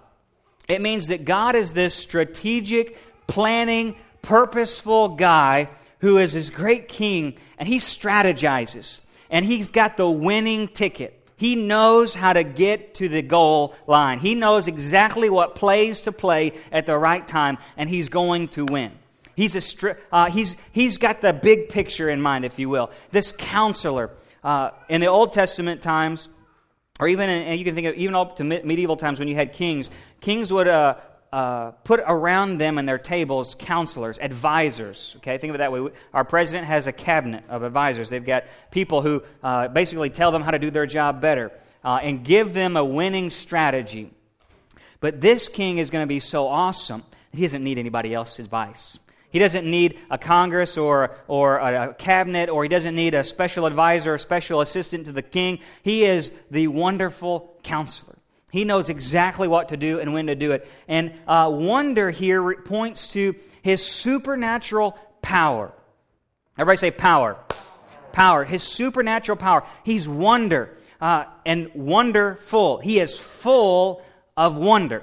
It 0.69 0.82
means 0.82 1.08
that 1.08 1.25
God 1.25 1.55
is 1.55 1.73
this 1.73 1.94
strategic, 1.94 2.99
planning, 3.26 3.96
purposeful 4.20 5.17
guy 5.17 5.70
who 6.00 6.19
is 6.19 6.34
his 6.34 6.50
great 6.50 6.88
king, 6.88 7.38
and 7.56 7.67
he 7.67 7.79
strategizes, 7.79 9.01
and 9.31 9.46
he's 9.46 9.70
got 9.70 9.96
the 9.96 10.10
winning 10.10 10.69
ticket. 10.69 11.20
He 11.36 11.56
knows 11.56 12.15
how 12.15 12.32
to 12.32 12.44
get 12.44 12.94
to 12.94 13.08
the 13.08 13.22
goal 13.22 13.74
line. 13.86 14.19
He 14.19 14.34
knows 14.34 14.69
exactly 14.69 15.29
what 15.29 15.55
plays 15.55 16.03
to 16.03 16.12
play 16.12 16.53
at 16.70 16.86
the 16.86 16.96
right 16.96 17.27
time, 17.27 17.58
and 17.77 17.89
he's 17.89 18.08
going 18.08 18.48
to 18.48 18.65
win. 18.65 18.93
He's, 19.34 19.56
a 19.56 19.58
stri- 19.58 19.98
uh, 20.12 20.31
he's, 20.31 20.56
he's 20.72 20.98
got 20.98 21.20
the 21.20 21.32
big 21.32 21.69
picture 21.69 22.08
in 22.10 22.20
mind, 22.20 22.44
if 22.44 22.58
you 22.58 22.69
will. 22.69 22.91
This 23.10 23.32
counselor. 23.32 24.10
Uh, 24.44 24.70
in 24.89 25.01
the 25.01 25.06
Old 25.06 25.32
Testament 25.32 25.82
times, 25.82 26.29
or 26.98 27.08
even 27.08 27.31
in, 27.31 27.58
you 27.58 27.65
can 27.65 27.74
think 27.74 27.86
of 27.86 27.94
even 27.94 28.15
up 28.15 28.36
to 28.36 28.44
medieval 28.44 28.96
times 28.96 29.19
when 29.19 29.29
you 29.29 29.34
had 29.34 29.53
kings, 29.53 29.91
kings 30.20 30.53
would 30.53 30.69
uh, 30.69 30.96
uh, 31.32 31.70
put 31.84 32.01
around 32.06 32.58
them 32.58 32.77
and 32.77 32.86
their 32.86 32.98
tables 32.98 33.56
counselors, 33.58 34.19
advisors. 34.19 35.15
Okay, 35.19 35.39
think 35.39 35.51
of 35.51 35.55
it 35.55 35.58
that 35.58 35.72
way. 35.72 35.89
Our 36.12 36.24
president 36.24 36.67
has 36.67 36.86
a 36.86 36.93
cabinet 36.93 37.44
of 37.48 37.62
advisors. 37.62 38.10
They've 38.10 38.24
got 38.24 38.44
people 38.70 39.01
who 39.01 39.22
uh, 39.43 39.69
basically 39.69 40.10
tell 40.10 40.31
them 40.31 40.43
how 40.43 40.51
to 40.51 40.58
do 40.58 40.70
their 40.70 40.86
job 40.86 41.20
better 41.20 41.51
uh, 41.82 42.01
and 42.03 42.22
give 42.22 42.53
them 42.53 42.77
a 42.77 42.84
winning 42.84 43.31
strategy. 43.31 44.10
But 45.01 45.20
this 45.20 45.48
king 45.48 45.79
is 45.79 45.91
going 45.91 46.03
to 46.03 46.08
be 46.08 46.20
so 46.20 46.48
awesome, 46.48 47.03
he 47.32 47.43
doesn't 47.43 47.65
need 47.65 47.79
anybody 47.79 48.15
else's 48.15 48.44
advice. 48.44 48.98
He 49.31 49.39
doesn't 49.39 49.69
need 49.69 49.98
a 50.10 50.19
Congress 50.19 50.77
or, 50.77 51.17
or 51.27 51.56
a 51.56 51.94
cabinet, 51.94 52.51
or 52.51 52.62
he 52.62 52.69
doesn't 52.69 52.94
need 52.94 53.15
a 53.15 53.24
special 53.24 53.65
advisor 53.65 54.12
or 54.12 54.19
special 54.19 54.60
assistant 54.60 55.06
to 55.06 55.12
the 55.12 55.22
king. 55.22 55.60
He 55.82 56.05
is 56.05 56.31
the 56.51 56.69
wonderful 56.69 57.56
counselor. 57.62 58.19
He 58.52 58.64
knows 58.64 58.90
exactly 58.90 59.48
what 59.48 59.70
to 59.70 59.78
do 59.78 59.98
and 59.98 60.12
when 60.12 60.26
to 60.26 60.34
do 60.34 60.52
it. 60.52 60.68
And 60.86 61.14
uh, 61.26 61.50
wonder 61.50 62.10
here 62.10 62.54
points 62.56 63.08
to 63.14 63.34
his 63.62 63.82
supernatural 63.82 64.98
power. 65.22 65.72
Everybody 66.58 66.76
say 66.76 66.90
power. 66.90 67.38
Power. 68.12 68.44
His 68.44 68.62
supernatural 68.62 69.36
power. 69.38 69.64
He's 69.84 70.06
wonder 70.06 70.76
uh, 71.00 71.24
and 71.46 71.70
wonderful. 71.74 72.76
He 72.76 73.00
is 73.00 73.18
full 73.18 74.02
of 74.36 74.58
wonder. 74.58 75.02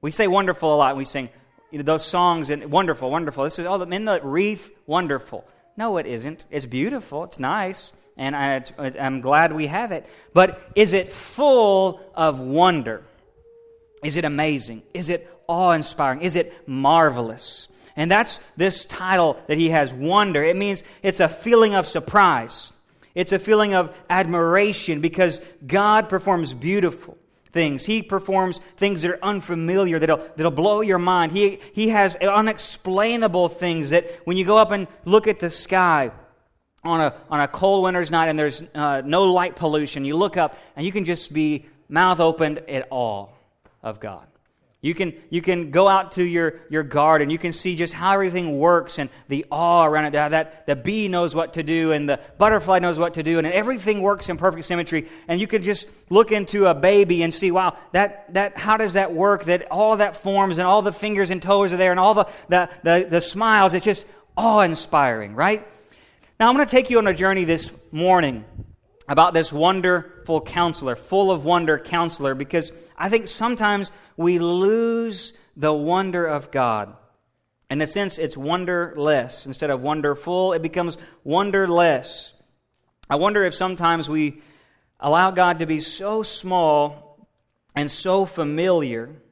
We 0.00 0.10
say 0.10 0.26
wonderful 0.26 0.74
a 0.74 0.76
lot. 0.76 0.96
We 0.96 1.04
sing 1.04 1.28
you 1.70 1.78
know, 1.78 1.84
those 1.84 2.04
songs 2.04 2.50
and 2.50 2.68
wonderful, 2.72 3.12
wonderful. 3.12 3.44
This 3.44 3.60
is 3.60 3.66
all 3.66 3.80
oh, 3.80 3.84
the 3.84 4.20
wreath, 4.24 4.72
wonderful. 4.86 5.46
No, 5.76 5.98
it 5.98 6.06
isn't. 6.06 6.44
It's 6.50 6.66
beautiful. 6.66 7.22
It's 7.22 7.38
nice 7.38 7.92
and 8.16 8.34
I, 8.34 8.62
am 8.78 9.20
glad 9.20 9.52
we 9.52 9.66
have 9.66 9.92
it. 9.92 10.06
But 10.32 10.60
is 10.74 10.92
it 10.92 11.12
full 11.12 12.00
of 12.14 12.40
wonder? 12.40 13.02
Is 14.02 14.16
it 14.16 14.24
amazing? 14.24 14.82
Is 14.94 15.08
it 15.08 15.30
awe 15.46 15.72
inspiring? 15.72 16.22
Is 16.22 16.36
it 16.36 16.66
marvelous? 16.68 17.68
And 17.96 18.10
that's 18.10 18.40
this 18.56 18.84
title 18.84 19.42
that 19.46 19.58
he 19.58 19.70
has, 19.70 19.92
wonder. 19.92 20.42
It 20.42 20.56
means 20.56 20.84
it's 21.02 21.20
a 21.20 21.28
feeling 21.28 21.74
of 21.74 21.86
surprise. 21.86 22.72
It's 23.14 23.32
a 23.32 23.38
feeling 23.38 23.74
of 23.74 23.96
admiration 24.10 25.00
because 25.00 25.40
God 25.66 26.08
performs 26.08 26.52
beautiful 26.52 27.16
things. 27.52 27.86
He 27.86 28.02
performs 28.02 28.60
things 28.76 29.00
that 29.00 29.10
are 29.12 29.24
unfamiliar, 29.24 29.98
that'll, 29.98 30.18
that'll 30.36 30.50
blow 30.50 30.82
your 30.82 30.98
mind. 30.98 31.32
He, 31.32 31.58
he 31.72 31.88
has 31.88 32.14
unexplainable 32.16 33.48
things 33.48 33.90
that 33.90 34.06
when 34.24 34.36
you 34.36 34.44
go 34.44 34.58
up 34.58 34.72
and 34.72 34.86
look 35.06 35.26
at 35.26 35.40
the 35.40 35.48
sky, 35.48 36.10
on 36.86 37.00
a, 37.00 37.14
on 37.30 37.40
a 37.40 37.48
cold 37.48 37.82
winter's 37.84 38.10
night 38.10 38.28
and 38.28 38.38
there's 38.38 38.62
uh, 38.74 39.02
no 39.04 39.32
light 39.32 39.56
pollution, 39.56 40.04
you 40.04 40.16
look 40.16 40.36
up 40.36 40.56
and 40.76 40.84
you 40.84 40.92
can 40.92 41.04
just 41.04 41.32
be 41.32 41.66
mouth 41.88 42.20
opened 42.20 42.58
at 42.68 42.88
all 42.90 43.36
of 43.82 44.00
God. 44.00 44.26
You 44.82 44.94
can, 44.94 45.14
you 45.30 45.42
can 45.42 45.72
go 45.72 45.88
out 45.88 46.12
to 46.12 46.22
your, 46.22 46.60
your 46.70 46.84
garden. 46.84 47.28
You 47.28 47.38
can 47.38 47.52
see 47.52 47.74
just 47.74 47.92
how 47.92 48.12
everything 48.12 48.58
works 48.58 49.00
and 49.00 49.10
the 49.26 49.44
awe 49.50 49.84
around 49.84 50.04
it. 50.04 50.12
That, 50.12 50.66
the 50.66 50.76
bee 50.76 51.08
knows 51.08 51.34
what 51.34 51.54
to 51.54 51.64
do 51.64 51.90
and 51.90 52.08
the 52.08 52.20
butterfly 52.38 52.78
knows 52.78 52.96
what 52.96 53.14
to 53.14 53.24
do, 53.24 53.38
and 53.38 53.46
everything 53.48 54.00
works 54.00 54.28
in 54.28 54.36
perfect 54.36 54.64
symmetry. 54.64 55.08
And 55.26 55.40
you 55.40 55.48
can 55.48 55.64
just 55.64 55.88
look 56.08 56.30
into 56.30 56.66
a 56.66 56.74
baby 56.74 57.24
and 57.24 57.34
see, 57.34 57.50
wow, 57.50 57.76
that, 57.92 58.32
that, 58.34 58.58
how 58.58 58.76
does 58.76 58.92
that 58.92 59.12
work? 59.12 59.44
That 59.44 59.68
all 59.72 59.96
that 59.96 60.14
forms 60.14 60.58
and 60.58 60.68
all 60.68 60.82
the 60.82 60.92
fingers 60.92 61.32
and 61.32 61.42
toes 61.42 61.72
are 61.72 61.78
there 61.78 61.90
and 61.90 61.98
all 61.98 62.14
the, 62.14 62.26
the, 62.48 62.68
the, 62.84 63.06
the 63.10 63.20
smiles. 63.20 63.74
It's 63.74 63.84
just 63.84 64.06
awe 64.36 64.60
inspiring, 64.60 65.34
right? 65.34 65.66
Now, 66.38 66.50
I'm 66.50 66.54
going 66.54 66.66
to 66.66 66.70
take 66.70 66.90
you 66.90 66.98
on 66.98 67.06
a 67.06 67.14
journey 67.14 67.44
this 67.44 67.72
morning 67.92 68.44
about 69.08 69.32
this 69.32 69.50
wonderful 69.50 70.42
counselor, 70.42 70.94
full 70.94 71.30
of 71.30 71.46
wonder 71.46 71.78
counselor, 71.78 72.34
because 72.34 72.72
I 72.94 73.08
think 73.08 73.26
sometimes 73.26 73.90
we 74.18 74.38
lose 74.38 75.32
the 75.56 75.72
wonder 75.72 76.26
of 76.26 76.50
God. 76.50 76.94
In 77.70 77.80
a 77.80 77.86
sense, 77.86 78.18
it's 78.18 78.36
wonderless. 78.36 79.46
Instead 79.46 79.70
of 79.70 79.80
wonderful, 79.80 80.52
it 80.52 80.60
becomes 80.60 80.98
wonderless. 81.24 82.34
I 83.08 83.16
wonder 83.16 83.42
if 83.44 83.54
sometimes 83.54 84.10
we 84.10 84.42
allow 85.00 85.30
God 85.30 85.60
to 85.60 85.66
be 85.66 85.80
so 85.80 86.22
small 86.22 87.26
and 87.74 87.90
so 87.90 88.26
familiar 88.26 89.22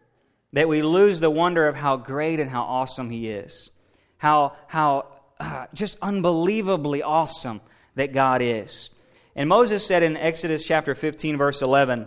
that 0.54 0.68
we 0.68 0.82
lose 0.82 1.20
the 1.20 1.28
wonder 1.28 1.68
of 1.68 1.74
how 1.74 1.98
great 1.98 2.40
and 2.40 2.48
how 2.48 2.62
awesome 2.62 3.10
He 3.10 3.28
is. 3.28 3.70
How, 4.16 4.56
how 4.68 5.13
uh, 5.44 5.66
just 5.74 5.98
unbelievably 6.00 7.02
awesome 7.02 7.60
that 7.94 8.12
God 8.12 8.40
is. 8.40 8.90
And 9.36 9.48
Moses 9.48 9.86
said 9.86 10.02
in 10.02 10.16
Exodus 10.16 10.64
chapter 10.64 10.94
15, 10.94 11.36
verse 11.36 11.60
11, 11.60 12.06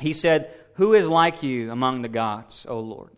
he 0.00 0.12
said, 0.12 0.50
Who 0.74 0.94
is 0.94 1.08
like 1.08 1.42
you 1.42 1.70
among 1.70 2.02
the 2.02 2.08
gods, 2.08 2.66
O 2.68 2.80
Lord? 2.80 3.10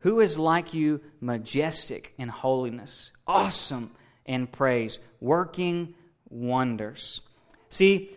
Who 0.00 0.20
is 0.20 0.38
like 0.38 0.74
you, 0.74 1.00
majestic 1.20 2.14
in 2.18 2.28
holiness, 2.28 3.10
awesome 3.26 3.90
in 4.24 4.46
praise, 4.46 4.98
working 5.20 5.94
wonders? 6.28 7.20
See, 7.70 8.10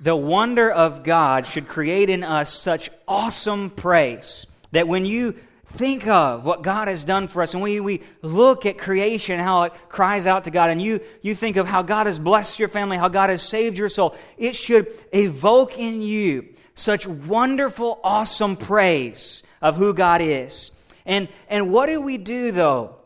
the 0.00 0.16
wonder 0.16 0.70
of 0.70 1.02
God 1.02 1.46
should 1.46 1.68
create 1.68 2.10
in 2.10 2.24
us 2.24 2.52
such 2.52 2.90
awesome 3.08 3.70
praise 3.70 4.46
that 4.72 4.88
when 4.88 5.06
you 5.06 5.36
think 5.74 6.06
of 6.06 6.44
what 6.44 6.62
God 6.62 6.88
has 6.88 7.04
done 7.04 7.28
for 7.28 7.42
us, 7.42 7.54
and 7.54 7.62
we, 7.62 7.80
we 7.80 8.00
look 8.22 8.64
at 8.66 8.78
creation, 8.78 9.40
how 9.40 9.62
it 9.64 9.72
cries 9.88 10.26
out 10.26 10.44
to 10.44 10.50
God, 10.50 10.70
and 10.70 10.80
you, 10.80 11.00
you 11.22 11.34
think 11.34 11.56
of 11.56 11.66
how 11.66 11.82
God 11.82 12.06
has 12.06 12.18
blessed 12.18 12.58
your 12.58 12.68
family, 12.68 12.96
how 12.96 13.08
God 13.08 13.30
has 13.30 13.42
saved 13.42 13.76
your 13.76 13.88
soul, 13.88 14.14
it 14.38 14.56
should 14.56 14.86
evoke 15.12 15.78
in 15.78 16.00
you 16.02 16.48
such 16.74 17.06
wonderful, 17.06 18.00
awesome 18.02 18.56
praise 18.56 19.42
of 19.60 19.76
who 19.76 19.94
God 19.94 20.20
is. 20.20 20.70
And, 21.06 21.28
and 21.48 21.72
what 21.72 21.86
do 21.86 22.00
we 22.00 22.18
do, 22.18 22.52
though, 22.52 22.96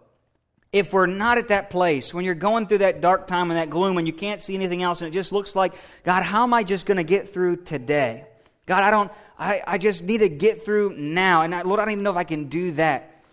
if 0.72 0.92
we're 0.92 1.06
not 1.06 1.38
at 1.38 1.48
that 1.48 1.70
place, 1.70 2.12
when 2.12 2.24
you're 2.24 2.34
going 2.34 2.66
through 2.66 2.78
that 2.78 3.00
dark 3.00 3.26
time 3.26 3.50
and 3.50 3.58
that 3.58 3.70
gloom 3.70 3.96
and 3.96 4.06
you 4.06 4.12
can't 4.12 4.42
see 4.42 4.54
anything 4.54 4.82
else, 4.82 5.00
and 5.00 5.08
it 5.08 5.14
just 5.14 5.32
looks 5.32 5.56
like, 5.56 5.72
God, 6.04 6.22
how 6.22 6.42
am 6.42 6.52
I 6.52 6.62
just 6.62 6.86
going 6.86 6.98
to 6.98 7.04
get 7.04 7.32
through 7.32 7.64
today? 7.64 8.26
God, 8.68 8.84
I 8.84 8.90
don't, 8.90 9.10
I, 9.38 9.62
I 9.66 9.78
just 9.78 10.04
need 10.04 10.18
to 10.18 10.28
get 10.28 10.62
through 10.62 10.94
now. 10.94 11.40
And 11.40 11.54
I, 11.54 11.62
Lord, 11.62 11.80
I 11.80 11.86
don't 11.86 11.92
even 11.92 12.04
know 12.04 12.10
if 12.10 12.18
I 12.18 12.24
can 12.24 12.50
do 12.50 12.72
that. 12.72 13.24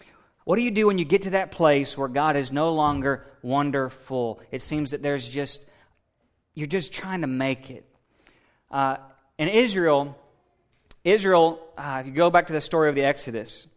What 0.45 0.55
do 0.55 0.61
you 0.61 0.71
do 0.71 0.87
when 0.87 0.97
you 0.97 1.03
get 1.03 1.23
to 1.23 1.31
that 1.31 1.51
place 1.51 1.97
where 1.97 2.07
God 2.07 2.37
is 2.37 2.53
no 2.53 2.73
longer 2.73 3.25
wonderful? 3.41 4.39
It 4.49 4.61
seems 4.61 4.91
that 4.91 5.03
there's 5.03 5.29
just, 5.29 5.61
you're 6.53 6.67
just 6.67 6.93
trying 6.93 7.19
to 7.19 7.27
make 7.27 7.69
it. 7.69 7.85
Uh, 8.71 8.95
in 9.37 9.49
Israel, 9.49 10.17
Israel, 11.03 11.59
uh, 11.77 11.97
if 11.99 12.07
you 12.07 12.13
go 12.13 12.29
back 12.29 12.47
to 12.47 12.53
the 12.53 12.61
story 12.61 12.87
of 12.87 12.95
the 12.95 13.03
Exodus, 13.03 13.67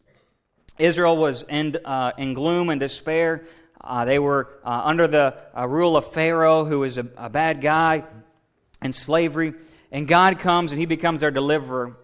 Israel 0.79 1.17
was 1.17 1.43
in, 1.43 1.77
uh, 1.85 2.13
in 2.17 2.35
gloom 2.35 2.69
and 2.71 2.79
despair. 2.79 3.47
Uh, 3.81 4.05
they 4.05 4.21
were 4.21 4.61
uh, 4.65 4.83
under 4.85 5.09
the 5.09 5.35
uh, 5.57 5.67
rule 5.67 5.97
of 5.97 6.13
Pharaoh, 6.13 6.65
who 6.65 6.79
was 6.79 6.99
a, 6.99 7.07
a 7.17 7.29
bad 7.29 7.61
guy, 7.61 8.05
in 8.81 8.93
slavery. 8.93 9.55
And 9.91 10.07
God 10.07 10.39
comes 10.39 10.73
and 10.73 10.81
He 10.81 10.87
becomes 10.87 11.21
their 11.21 11.31
deliverer 11.31 11.97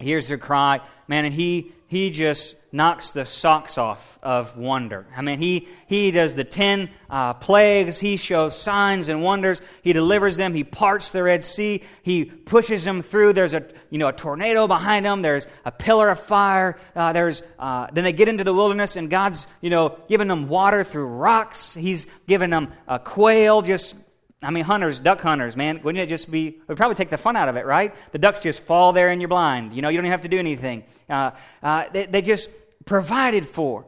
hears 0.00 0.28
their 0.28 0.38
cry, 0.38 0.80
man, 1.06 1.24
and 1.24 1.34
he 1.34 1.72
he 1.86 2.10
just 2.10 2.54
knocks 2.72 3.10
the 3.10 3.26
socks 3.26 3.76
off 3.76 4.18
of 4.22 4.56
wonder. 4.56 5.06
I 5.16 5.22
mean, 5.22 5.38
he 5.38 5.68
he 5.86 6.10
does 6.10 6.34
the 6.34 6.44
ten 6.44 6.90
uh, 7.08 7.34
plagues. 7.34 7.98
He 7.98 8.16
shows 8.16 8.58
signs 8.58 9.08
and 9.08 9.22
wonders. 9.22 9.60
He 9.82 9.92
delivers 9.92 10.36
them. 10.36 10.54
He 10.54 10.64
parts 10.64 11.10
the 11.10 11.22
Red 11.22 11.44
Sea. 11.44 11.82
He 12.02 12.24
pushes 12.24 12.84
them 12.84 13.02
through. 13.02 13.34
There's 13.34 13.54
a 13.54 13.64
you 13.90 13.98
know 13.98 14.08
a 14.08 14.12
tornado 14.12 14.66
behind 14.66 15.04
them. 15.04 15.22
There's 15.22 15.46
a 15.64 15.72
pillar 15.72 16.08
of 16.08 16.20
fire. 16.20 16.78
Uh, 16.94 17.12
there's 17.12 17.42
uh, 17.58 17.88
then 17.92 18.04
they 18.04 18.12
get 18.12 18.28
into 18.28 18.44
the 18.44 18.54
wilderness, 18.54 18.96
and 18.96 19.10
God's 19.10 19.46
you 19.60 19.70
know 19.70 19.98
giving 20.08 20.28
them 20.28 20.48
water 20.48 20.84
through 20.84 21.06
rocks. 21.06 21.74
He's 21.74 22.06
giving 22.26 22.50
them 22.50 22.72
a 22.88 22.98
quail 22.98 23.62
just 23.62 23.96
I 24.42 24.50
mean, 24.50 24.64
hunters, 24.64 25.00
duck 25.00 25.20
hunters, 25.20 25.54
man, 25.54 25.82
wouldn't 25.82 26.02
it 26.02 26.08
just 26.08 26.30
be, 26.30 26.48
it 26.48 26.68
would 26.68 26.76
probably 26.78 26.94
take 26.94 27.10
the 27.10 27.18
fun 27.18 27.36
out 27.36 27.50
of 27.50 27.56
it, 27.56 27.66
right? 27.66 27.94
The 28.12 28.18
ducks 28.18 28.40
just 28.40 28.62
fall 28.62 28.92
there 28.92 29.10
and 29.10 29.20
you're 29.20 29.28
blind. 29.28 29.74
You 29.74 29.82
know, 29.82 29.90
you 29.90 29.98
don't 29.98 30.06
even 30.06 30.12
have 30.12 30.22
to 30.22 30.28
do 30.28 30.38
anything. 30.38 30.84
Uh, 31.10 31.32
uh, 31.62 31.84
they, 31.92 32.06
they 32.06 32.22
just 32.22 32.48
provided 32.86 33.46
for. 33.46 33.84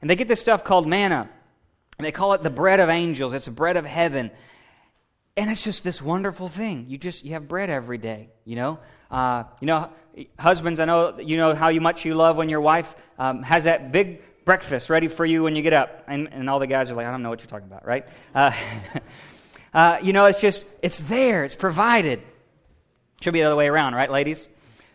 And 0.00 0.10
they 0.10 0.16
get 0.16 0.26
this 0.26 0.40
stuff 0.40 0.64
called 0.64 0.88
manna. 0.88 1.30
And 1.98 2.04
they 2.04 2.10
call 2.10 2.32
it 2.32 2.42
the 2.42 2.50
bread 2.50 2.80
of 2.80 2.88
angels. 2.88 3.32
It's 3.32 3.44
the 3.44 3.52
bread 3.52 3.76
of 3.76 3.86
heaven. 3.86 4.32
And 5.36 5.48
it's 5.48 5.62
just 5.62 5.84
this 5.84 6.02
wonderful 6.02 6.48
thing. 6.48 6.86
You 6.88 6.98
just, 6.98 7.24
you 7.24 7.34
have 7.34 7.46
bread 7.46 7.70
every 7.70 7.98
day, 7.98 8.30
you 8.44 8.56
know? 8.56 8.80
Uh, 9.12 9.44
you 9.60 9.68
know, 9.68 9.90
husbands, 10.36 10.80
I 10.80 10.86
know 10.86 11.20
you 11.20 11.36
know 11.36 11.54
how 11.54 11.70
much 11.70 12.04
you 12.04 12.16
love 12.16 12.36
when 12.36 12.48
your 12.48 12.60
wife 12.60 12.96
um, 13.16 13.44
has 13.44 13.64
that 13.64 13.92
big 13.92 14.22
breakfast 14.44 14.90
ready 14.90 15.06
for 15.06 15.24
you 15.24 15.44
when 15.44 15.54
you 15.54 15.62
get 15.62 15.72
up. 15.72 16.02
And, 16.08 16.28
and 16.32 16.50
all 16.50 16.58
the 16.58 16.66
guys 16.66 16.90
are 16.90 16.94
like, 16.94 17.06
I 17.06 17.12
don't 17.12 17.22
know 17.22 17.30
what 17.30 17.40
you're 17.40 17.48
talking 17.48 17.68
about, 17.68 17.86
right? 17.86 18.08
Uh, 19.74 19.98
you 20.00 20.12
know, 20.12 20.26
it's 20.26 20.40
just, 20.40 20.64
it's 20.82 20.98
there, 20.98 21.44
it's 21.44 21.56
provided. 21.56 22.22
Should 23.20 23.32
be 23.32 23.40
the 23.40 23.46
other 23.46 23.56
way 23.56 23.66
around, 23.66 23.94
right, 23.94 24.10
ladies? 24.10 24.48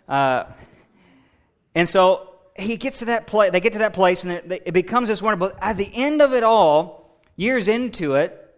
Uh, 0.07 0.45
and 1.75 1.87
so 1.87 2.29
he 2.57 2.77
gets 2.77 2.99
to 2.99 3.05
that 3.05 3.27
place, 3.27 3.51
they 3.51 3.59
get 3.59 3.73
to 3.73 3.79
that 3.79 3.93
place, 3.93 4.23
and 4.23 4.31
it, 4.31 4.63
it 4.67 4.73
becomes 4.73 5.09
this 5.09 5.21
wonderful. 5.21 5.51
At 5.61 5.75
the 5.75 5.89
end 5.93 6.21
of 6.21 6.33
it 6.33 6.43
all, 6.43 7.19
years 7.35 7.67
into 7.67 8.15
it, 8.15 8.53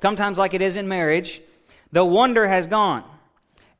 sometimes 0.00 0.38
like 0.38 0.54
it 0.54 0.62
is 0.62 0.76
in 0.76 0.86
marriage, 0.86 1.40
the 1.90 2.04
wonder 2.04 2.46
has 2.46 2.66
gone. 2.66 3.04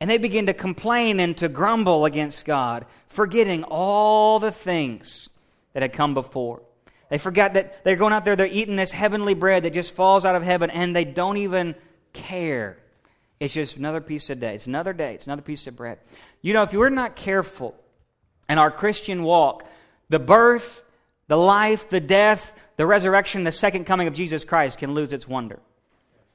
And 0.01 0.09
they 0.09 0.19
begin 0.19 0.47
to 0.47 0.55
complain 0.55 1.19
and 1.21 1.37
to 1.39 1.49
grumble 1.49 2.05
against 2.05 2.45
God, 2.45 2.87
forgetting 3.07 3.65
all 3.65 4.39
the 4.39 4.53
things 4.53 5.29
that 5.73 5.83
had 5.83 5.93
come 5.93 6.15
before. 6.15 6.63
They 7.11 7.19
forgot 7.19 7.55
that 7.55 7.85
they're 7.85 7.97
going 7.97 8.13
out 8.13 8.25
there, 8.25 8.37
they're 8.37 8.47
eating 8.47 8.77
this 8.77 8.93
heavenly 8.93 9.35
bread 9.35 9.63
that 9.63 9.73
just 9.73 9.95
falls 9.95 10.25
out 10.25 10.35
of 10.35 10.43
heaven, 10.43 10.71
and 10.71 10.95
they 10.95 11.05
don't 11.05 11.39
even 11.39 11.75
care. 12.13 12.79
It's 13.41 13.55
just 13.55 13.77
another 13.77 14.01
piece 14.01 14.31
of 14.31 14.41
day. 14.41 14.55
It's 14.55 14.67
another 14.67 14.93
day. 14.93 15.15
It's 15.15 15.27
another 15.27 15.43
piece 15.43 15.67
of 15.67 15.77
bread. 15.77 15.99
You 16.43 16.53
know, 16.53 16.63
if 16.63 16.73
we're 16.73 16.89
not 16.89 17.17
careful 17.17 17.75
in 18.49 18.59
our 18.59 18.71
Christian 18.71 19.23
walk, 19.23 19.67
the 20.09 20.19
birth, 20.19 20.85
the 21.29 21.37
life, 21.37 21.89
the 21.89 22.01
death, 22.01 22.53
the 22.77 22.87
resurrection, 22.87 23.45
the 23.45 23.53
second 23.53 23.85
coming 23.85 24.09
of 24.09 24.15
Jesus 24.15 24.45
Christ 24.45 24.79
can 24.79 24.93
lose 24.93 25.13
its 25.13 25.29
wonder. 25.29 25.61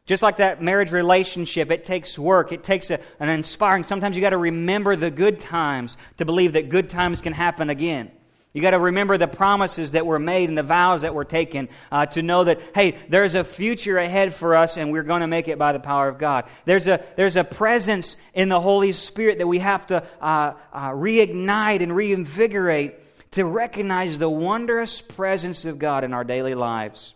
Just 0.05 0.23
like 0.23 0.37
that 0.37 0.61
marriage 0.61 0.91
relationship, 0.91 1.71
it 1.71 1.83
takes 1.83 2.19
work. 2.19 2.51
It 2.51 2.63
takes 2.63 2.91
a, 2.91 2.99
an 3.19 3.29
inspiring. 3.29 3.83
Sometimes 3.83 4.17
you 4.17 4.21
got 4.21 4.31
to 4.31 4.37
remember 4.37 4.95
the 4.95 5.09
good 5.09 5.39
times 5.39 5.97
to 6.17 6.25
believe 6.25 6.53
that 6.53 6.69
good 6.69 6.89
times 6.89 7.21
can 7.21 7.33
happen 7.33 7.69
again. 7.69 8.11
You 8.53 8.61
got 8.61 8.71
to 8.71 8.79
remember 8.79 9.17
the 9.17 9.27
promises 9.27 9.91
that 9.91 10.05
were 10.05 10.19
made 10.19 10.47
and 10.47 10.57
the 10.57 10.63
vows 10.63 11.01
that 11.01 11.15
were 11.15 11.25
taken 11.25 11.69
uh, 11.91 12.05
to 12.07 12.21
know 12.21 12.43
that, 12.43 12.61
hey, 12.75 12.95
there's 13.09 13.33
a 13.33 13.43
future 13.43 13.97
ahead 13.97 14.31
for 14.31 14.55
us 14.55 14.77
and 14.77 14.91
we're 14.91 15.01
going 15.01 15.21
to 15.21 15.27
make 15.27 15.47
it 15.47 15.57
by 15.57 15.71
the 15.71 15.79
power 15.79 16.07
of 16.07 16.19
God. 16.19 16.45
There's 16.65 16.87
a, 16.87 17.03
there's 17.15 17.35
a 17.35 17.43
presence 17.43 18.15
in 18.35 18.49
the 18.49 18.61
Holy 18.61 18.93
Spirit 18.93 19.39
that 19.39 19.47
we 19.47 19.57
have 19.57 19.87
to 19.87 20.03
uh, 20.21 20.53
uh, 20.71 20.89
reignite 20.91 21.81
and 21.81 21.95
reinvigorate 21.95 22.99
to 23.31 23.43
recognize 23.43 24.19
the 24.19 24.29
wondrous 24.29 25.01
presence 25.01 25.65
of 25.65 25.79
God 25.79 26.03
in 26.03 26.13
our 26.13 26.23
daily 26.23 26.53
lives. 26.53 27.15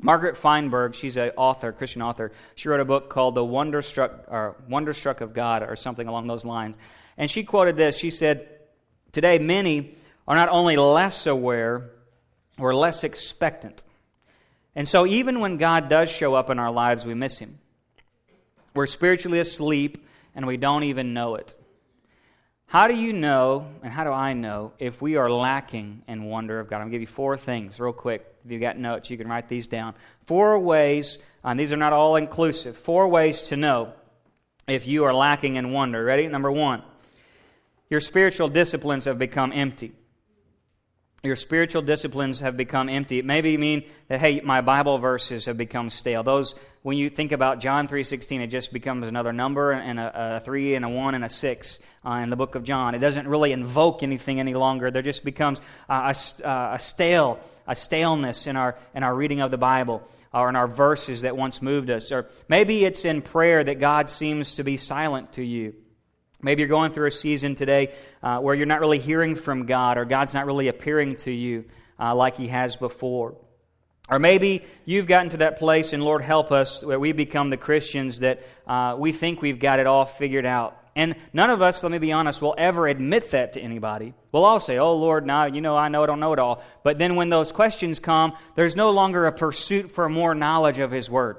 Margaret 0.00 0.36
Feinberg, 0.36 0.94
she's 0.94 1.16
an 1.16 1.32
author, 1.36 1.72
Christian 1.72 2.00
author. 2.00 2.30
She 2.54 2.68
wrote 2.68 2.78
a 2.78 2.84
book 2.84 3.10
called 3.10 3.34
The 3.34 3.44
Wonderstruck, 3.44 4.26
or 4.28 4.56
Wonderstruck 4.68 5.20
of 5.20 5.34
God, 5.34 5.64
or 5.64 5.74
something 5.74 6.06
along 6.06 6.28
those 6.28 6.44
lines. 6.44 6.78
And 7.18 7.28
she 7.28 7.42
quoted 7.42 7.76
this. 7.76 7.98
She 7.98 8.10
said, 8.10 8.48
Today, 9.12 9.40
many 9.40 9.96
are 10.30 10.36
not 10.36 10.48
only 10.48 10.76
less 10.76 11.26
aware 11.26 11.90
we're 12.56 12.74
less 12.74 13.02
expectant. 13.02 13.82
And 14.76 14.86
so, 14.86 15.04
even 15.04 15.40
when 15.40 15.56
God 15.56 15.88
does 15.88 16.08
show 16.08 16.34
up 16.34 16.50
in 16.50 16.60
our 16.60 16.70
lives, 16.70 17.04
we 17.04 17.14
miss 17.14 17.40
Him. 17.40 17.58
We're 18.72 18.86
spiritually 18.86 19.40
asleep 19.40 20.06
and 20.36 20.46
we 20.46 20.56
don't 20.56 20.84
even 20.84 21.14
know 21.14 21.34
it. 21.34 21.54
How 22.66 22.86
do 22.86 22.94
you 22.94 23.12
know, 23.12 23.66
and 23.82 23.92
how 23.92 24.04
do 24.04 24.12
I 24.12 24.32
know, 24.32 24.72
if 24.78 25.02
we 25.02 25.16
are 25.16 25.28
lacking 25.28 26.02
in 26.06 26.22
wonder 26.22 26.60
of 26.60 26.68
God? 26.68 26.76
I'm 26.76 26.82
going 26.82 26.92
to 26.92 26.94
give 26.94 27.00
you 27.00 27.08
four 27.08 27.36
things 27.36 27.80
real 27.80 27.92
quick. 27.92 28.24
If 28.44 28.52
you've 28.52 28.60
got 28.60 28.78
notes, 28.78 29.10
you 29.10 29.18
can 29.18 29.26
write 29.26 29.48
these 29.48 29.66
down. 29.66 29.94
Four 30.26 30.60
ways, 30.60 31.18
and 31.42 31.58
these 31.58 31.72
are 31.72 31.76
not 31.76 31.92
all 31.92 32.14
inclusive, 32.14 32.76
four 32.76 33.08
ways 33.08 33.42
to 33.48 33.56
know 33.56 33.94
if 34.68 34.86
you 34.86 35.02
are 35.02 35.12
lacking 35.12 35.56
in 35.56 35.72
wonder. 35.72 36.04
Ready? 36.04 36.28
Number 36.28 36.52
one, 36.52 36.82
your 37.88 38.00
spiritual 38.00 38.46
disciplines 38.46 39.06
have 39.06 39.18
become 39.18 39.50
empty 39.52 39.94
your 41.22 41.36
spiritual 41.36 41.82
disciplines 41.82 42.40
have 42.40 42.56
become 42.56 42.88
empty. 42.88 43.18
It 43.18 43.24
maybe 43.24 43.50
you 43.52 43.58
mean 43.58 43.84
that 44.08 44.20
hey, 44.20 44.40
my 44.40 44.60
Bible 44.60 44.98
verses 44.98 45.46
have 45.46 45.58
become 45.58 45.90
stale. 45.90 46.22
Those 46.22 46.54
when 46.82 46.96
you 46.96 47.10
think 47.10 47.32
about 47.32 47.60
John 47.60 47.88
three 47.88 48.04
sixteen, 48.04 48.40
it 48.40 48.46
just 48.46 48.72
becomes 48.72 49.06
another 49.06 49.32
number 49.32 49.72
and 49.72 50.00
a, 50.00 50.36
a 50.36 50.40
three 50.40 50.74
and 50.74 50.84
a 50.84 50.88
one 50.88 51.14
and 51.14 51.24
a 51.24 51.28
six 51.28 51.78
uh, 52.06 52.12
in 52.22 52.30
the 52.30 52.36
book 52.36 52.54
of 52.54 52.64
John. 52.64 52.94
It 52.94 53.00
doesn't 53.00 53.28
really 53.28 53.52
invoke 53.52 54.02
anything 54.02 54.40
any 54.40 54.54
longer. 54.54 54.90
There 54.90 55.02
just 55.02 55.24
becomes 55.24 55.60
a, 55.88 56.14
a, 56.42 56.74
a 56.74 56.78
stale 56.78 57.38
a 57.66 57.76
staleness 57.76 58.46
in 58.46 58.56
our 58.56 58.78
in 58.94 59.02
our 59.02 59.14
reading 59.14 59.40
of 59.40 59.50
the 59.50 59.58
Bible 59.58 60.02
or 60.32 60.48
in 60.48 60.56
our 60.56 60.68
verses 60.68 61.22
that 61.22 61.36
once 61.36 61.60
moved 61.60 61.90
us. 61.90 62.12
Or 62.12 62.28
maybe 62.48 62.84
it's 62.84 63.04
in 63.04 63.20
prayer 63.20 63.62
that 63.62 63.78
God 63.78 64.08
seems 64.08 64.54
to 64.54 64.64
be 64.64 64.76
silent 64.76 65.34
to 65.34 65.44
you. 65.44 65.74
Maybe 66.42 66.62
you're 66.62 66.68
going 66.68 66.92
through 66.92 67.08
a 67.08 67.12
season 67.12 67.54
today 67.54 67.92
uh, 68.22 68.38
where 68.38 68.54
you're 68.54 68.66
not 68.66 68.80
really 68.80 68.98
hearing 68.98 69.36
from 69.36 69.66
God 69.66 69.98
or 69.98 70.04
God's 70.04 70.34
not 70.34 70.46
really 70.46 70.68
appearing 70.68 71.16
to 71.16 71.30
you 71.30 71.64
uh, 71.98 72.14
like 72.14 72.36
He 72.36 72.48
has 72.48 72.76
before. 72.76 73.36
Or 74.08 74.18
maybe 74.18 74.64
you've 74.84 75.06
gotten 75.06 75.28
to 75.30 75.36
that 75.38 75.58
place, 75.58 75.92
and 75.92 76.02
Lord 76.02 76.22
help 76.22 76.50
us, 76.50 76.82
where 76.82 76.98
we 76.98 77.12
become 77.12 77.48
the 77.48 77.56
Christians 77.56 78.20
that 78.20 78.42
uh, 78.66 78.96
we 78.98 79.12
think 79.12 79.40
we've 79.40 79.60
got 79.60 79.78
it 79.78 79.86
all 79.86 80.04
figured 80.04 80.44
out. 80.44 80.76
And 80.96 81.14
none 81.32 81.50
of 81.50 81.62
us, 81.62 81.82
let 81.84 81.92
me 81.92 81.98
be 81.98 82.10
honest, 82.10 82.42
will 82.42 82.56
ever 82.58 82.88
admit 82.88 83.30
that 83.30 83.52
to 83.52 83.60
anybody. 83.60 84.12
We'll 84.32 84.44
all 84.44 84.58
say, 84.58 84.78
Oh 84.78 84.94
Lord, 84.96 85.24
now 85.24 85.44
you 85.44 85.60
know 85.60 85.76
I 85.76 85.88
know 85.88 86.02
I 86.02 86.06
don't 86.06 86.18
know 86.18 86.32
it 86.32 86.40
all. 86.40 86.62
But 86.82 86.98
then 86.98 87.14
when 87.14 87.28
those 87.28 87.52
questions 87.52 88.00
come, 88.00 88.32
there's 88.56 88.74
no 88.74 88.90
longer 88.90 89.26
a 89.26 89.32
pursuit 89.32 89.92
for 89.92 90.08
more 90.08 90.34
knowledge 90.34 90.80
of 90.80 90.90
His 90.90 91.08
Word. 91.08 91.36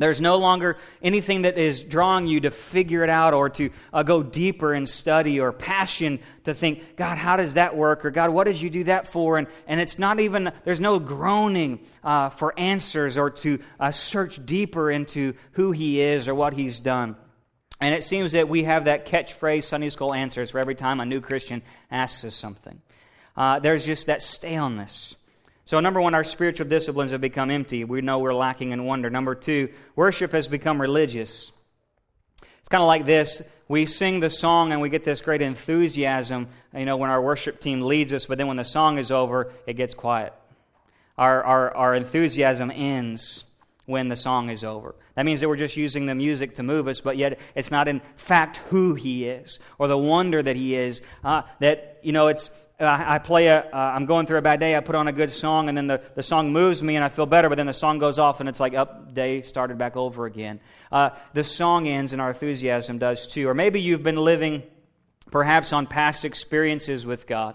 There's 0.00 0.20
no 0.20 0.38
longer 0.38 0.78
anything 1.02 1.42
that 1.42 1.58
is 1.58 1.82
drawing 1.82 2.26
you 2.26 2.40
to 2.40 2.50
figure 2.50 3.04
it 3.04 3.10
out 3.10 3.34
or 3.34 3.50
to 3.50 3.70
uh, 3.92 4.02
go 4.02 4.22
deeper 4.22 4.72
in 4.72 4.86
study 4.86 5.40
or 5.40 5.52
passion 5.52 6.20
to 6.44 6.54
think, 6.54 6.96
God, 6.96 7.18
how 7.18 7.36
does 7.36 7.54
that 7.54 7.76
work? 7.76 8.04
Or 8.04 8.10
God, 8.10 8.30
what 8.30 8.44
did 8.44 8.60
you 8.60 8.70
do 8.70 8.84
that 8.84 9.06
for? 9.06 9.36
And, 9.36 9.46
and 9.66 9.78
it's 9.78 9.98
not 9.98 10.18
even, 10.18 10.52
there's 10.64 10.80
no 10.80 10.98
groaning 10.98 11.80
uh, 12.02 12.30
for 12.30 12.58
answers 12.58 13.18
or 13.18 13.30
to 13.30 13.58
uh, 13.78 13.90
search 13.90 14.44
deeper 14.44 14.90
into 14.90 15.34
who 15.52 15.70
He 15.72 16.00
is 16.00 16.28
or 16.28 16.34
what 16.34 16.54
He's 16.54 16.80
done. 16.80 17.14
And 17.80 17.94
it 17.94 18.02
seems 18.02 18.32
that 18.32 18.48
we 18.48 18.64
have 18.64 18.86
that 18.86 19.06
catchphrase 19.06 19.64
Sunday 19.64 19.90
school 19.90 20.14
answers 20.14 20.50
for 20.50 20.58
every 20.58 20.74
time 20.74 21.00
a 21.00 21.06
new 21.06 21.20
Christian 21.20 21.62
asks 21.90 22.24
us 22.24 22.34
something. 22.34 22.80
Uh, 23.36 23.58
there's 23.58 23.86
just 23.86 24.06
that 24.06 24.22
staleness. 24.22 25.16
So, 25.70 25.78
number 25.78 26.00
one, 26.00 26.16
our 26.16 26.24
spiritual 26.24 26.66
disciplines 26.66 27.12
have 27.12 27.20
become 27.20 27.48
empty. 27.48 27.84
We 27.84 28.00
know 28.00 28.18
we're 28.18 28.34
lacking 28.34 28.72
in 28.72 28.86
wonder. 28.86 29.08
Number 29.08 29.36
two, 29.36 29.68
worship 29.94 30.32
has 30.32 30.48
become 30.48 30.80
religious. 30.80 31.52
It's 32.58 32.68
kind 32.68 32.82
of 32.82 32.88
like 32.88 33.06
this. 33.06 33.40
We 33.68 33.86
sing 33.86 34.18
the 34.18 34.30
song 34.30 34.72
and 34.72 34.80
we 34.80 34.88
get 34.88 35.04
this 35.04 35.20
great 35.20 35.42
enthusiasm, 35.42 36.48
you 36.76 36.86
know, 36.86 36.96
when 36.96 37.08
our 37.08 37.22
worship 37.22 37.60
team 37.60 37.82
leads 37.82 38.12
us, 38.12 38.26
but 38.26 38.36
then 38.36 38.48
when 38.48 38.56
the 38.56 38.64
song 38.64 38.98
is 38.98 39.12
over, 39.12 39.52
it 39.64 39.74
gets 39.74 39.94
quiet. 39.94 40.34
Our, 41.16 41.40
our, 41.44 41.76
our 41.76 41.94
enthusiasm 41.94 42.72
ends 42.74 43.44
when 43.86 44.08
the 44.08 44.16
song 44.16 44.50
is 44.50 44.64
over. 44.64 44.96
That 45.14 45.24
means 45.24 45.38
that 45.38 45.48
we're 45.48 45.54
just 45.54 45.76
using 45.76 46.06
the 46.06 46.16
music 46.16 46.56
to 46.56 46.64
move 46.64 46.88
us, 46.88 47.00
but 47.00 47.16
yet 47.16 47.38
it's 47.54 47.70
not 47.70 47.86
in 47.86 48.00
fact 48.16 48.56
who 48.70 48.96
He 48.96 49.28
is 49.28 49.60
or 49.78 49.86
the 49.86 49.96
wonder 49.96 50.42
that 50.42 50.56
He 50.56 50.74
is. 50.74 51.00
Uh, 51.22 51.42
that, 51.60 52.00
you 52.02 52.10
know, 52.10 52.26
it's, 52.26 52.50
I 52.80 53.18
play 53.18 53.48
a, 53.48 53.60
uh, 53.60 53.98
going 54.00 54.26
through 54.26 54.38
a 54.38 54.42
bad 54.42 54.60
day, 54.60 54.76
I 54.76 54.80
put 54.80 54.94
on 54.94 55.06
a 55.06 55.12
good 55.12 55.30
song, 55.30 55.68
and 55.68 55.76
then 55.76 55.86
the, 55.86 56.00
the 56.14 56.22
song 56.22 56.52
moves 56.52 56.82
me 56.82 56.96
and 56.96 57.04
I 57.04 57.08
feel 57.08 57.26
better, 57.26 57.48
but 57.48 57.56
then 57.56 57.66
the 57.66 57.72
song 57.72 57.98
goes 57.98 58.18
off 58.18 58.40
and 58.40 58.48
it's 58.48 58.60
like, 58.60 58.74
up, 58.74 59.12
day 59.14 59.42
started 59.42 59.78
back 59.78 59.96
over 59.96 60.26
again. 60.26 60.60
Uh, 60.90 61.10
the 61.34 61.44
song 61.44 61.86
ends 61.86 62.12
and 62.12 62.20
our 62.22 62.30
enthusiasm 62.30 62.98
does 62.98 63.26
too. 63.26 63.48
Or 63.48 63.54
maybe 63.54 63.80
you've 63.80 64.02
been 64.02 64.16
living 64.16 64.62
perhaps 65.30 65.72
on 65.72 65.86
past 65.86 66.24
experiences 66.24 67.06
with 67.06 67.26
God. 67.26 67.54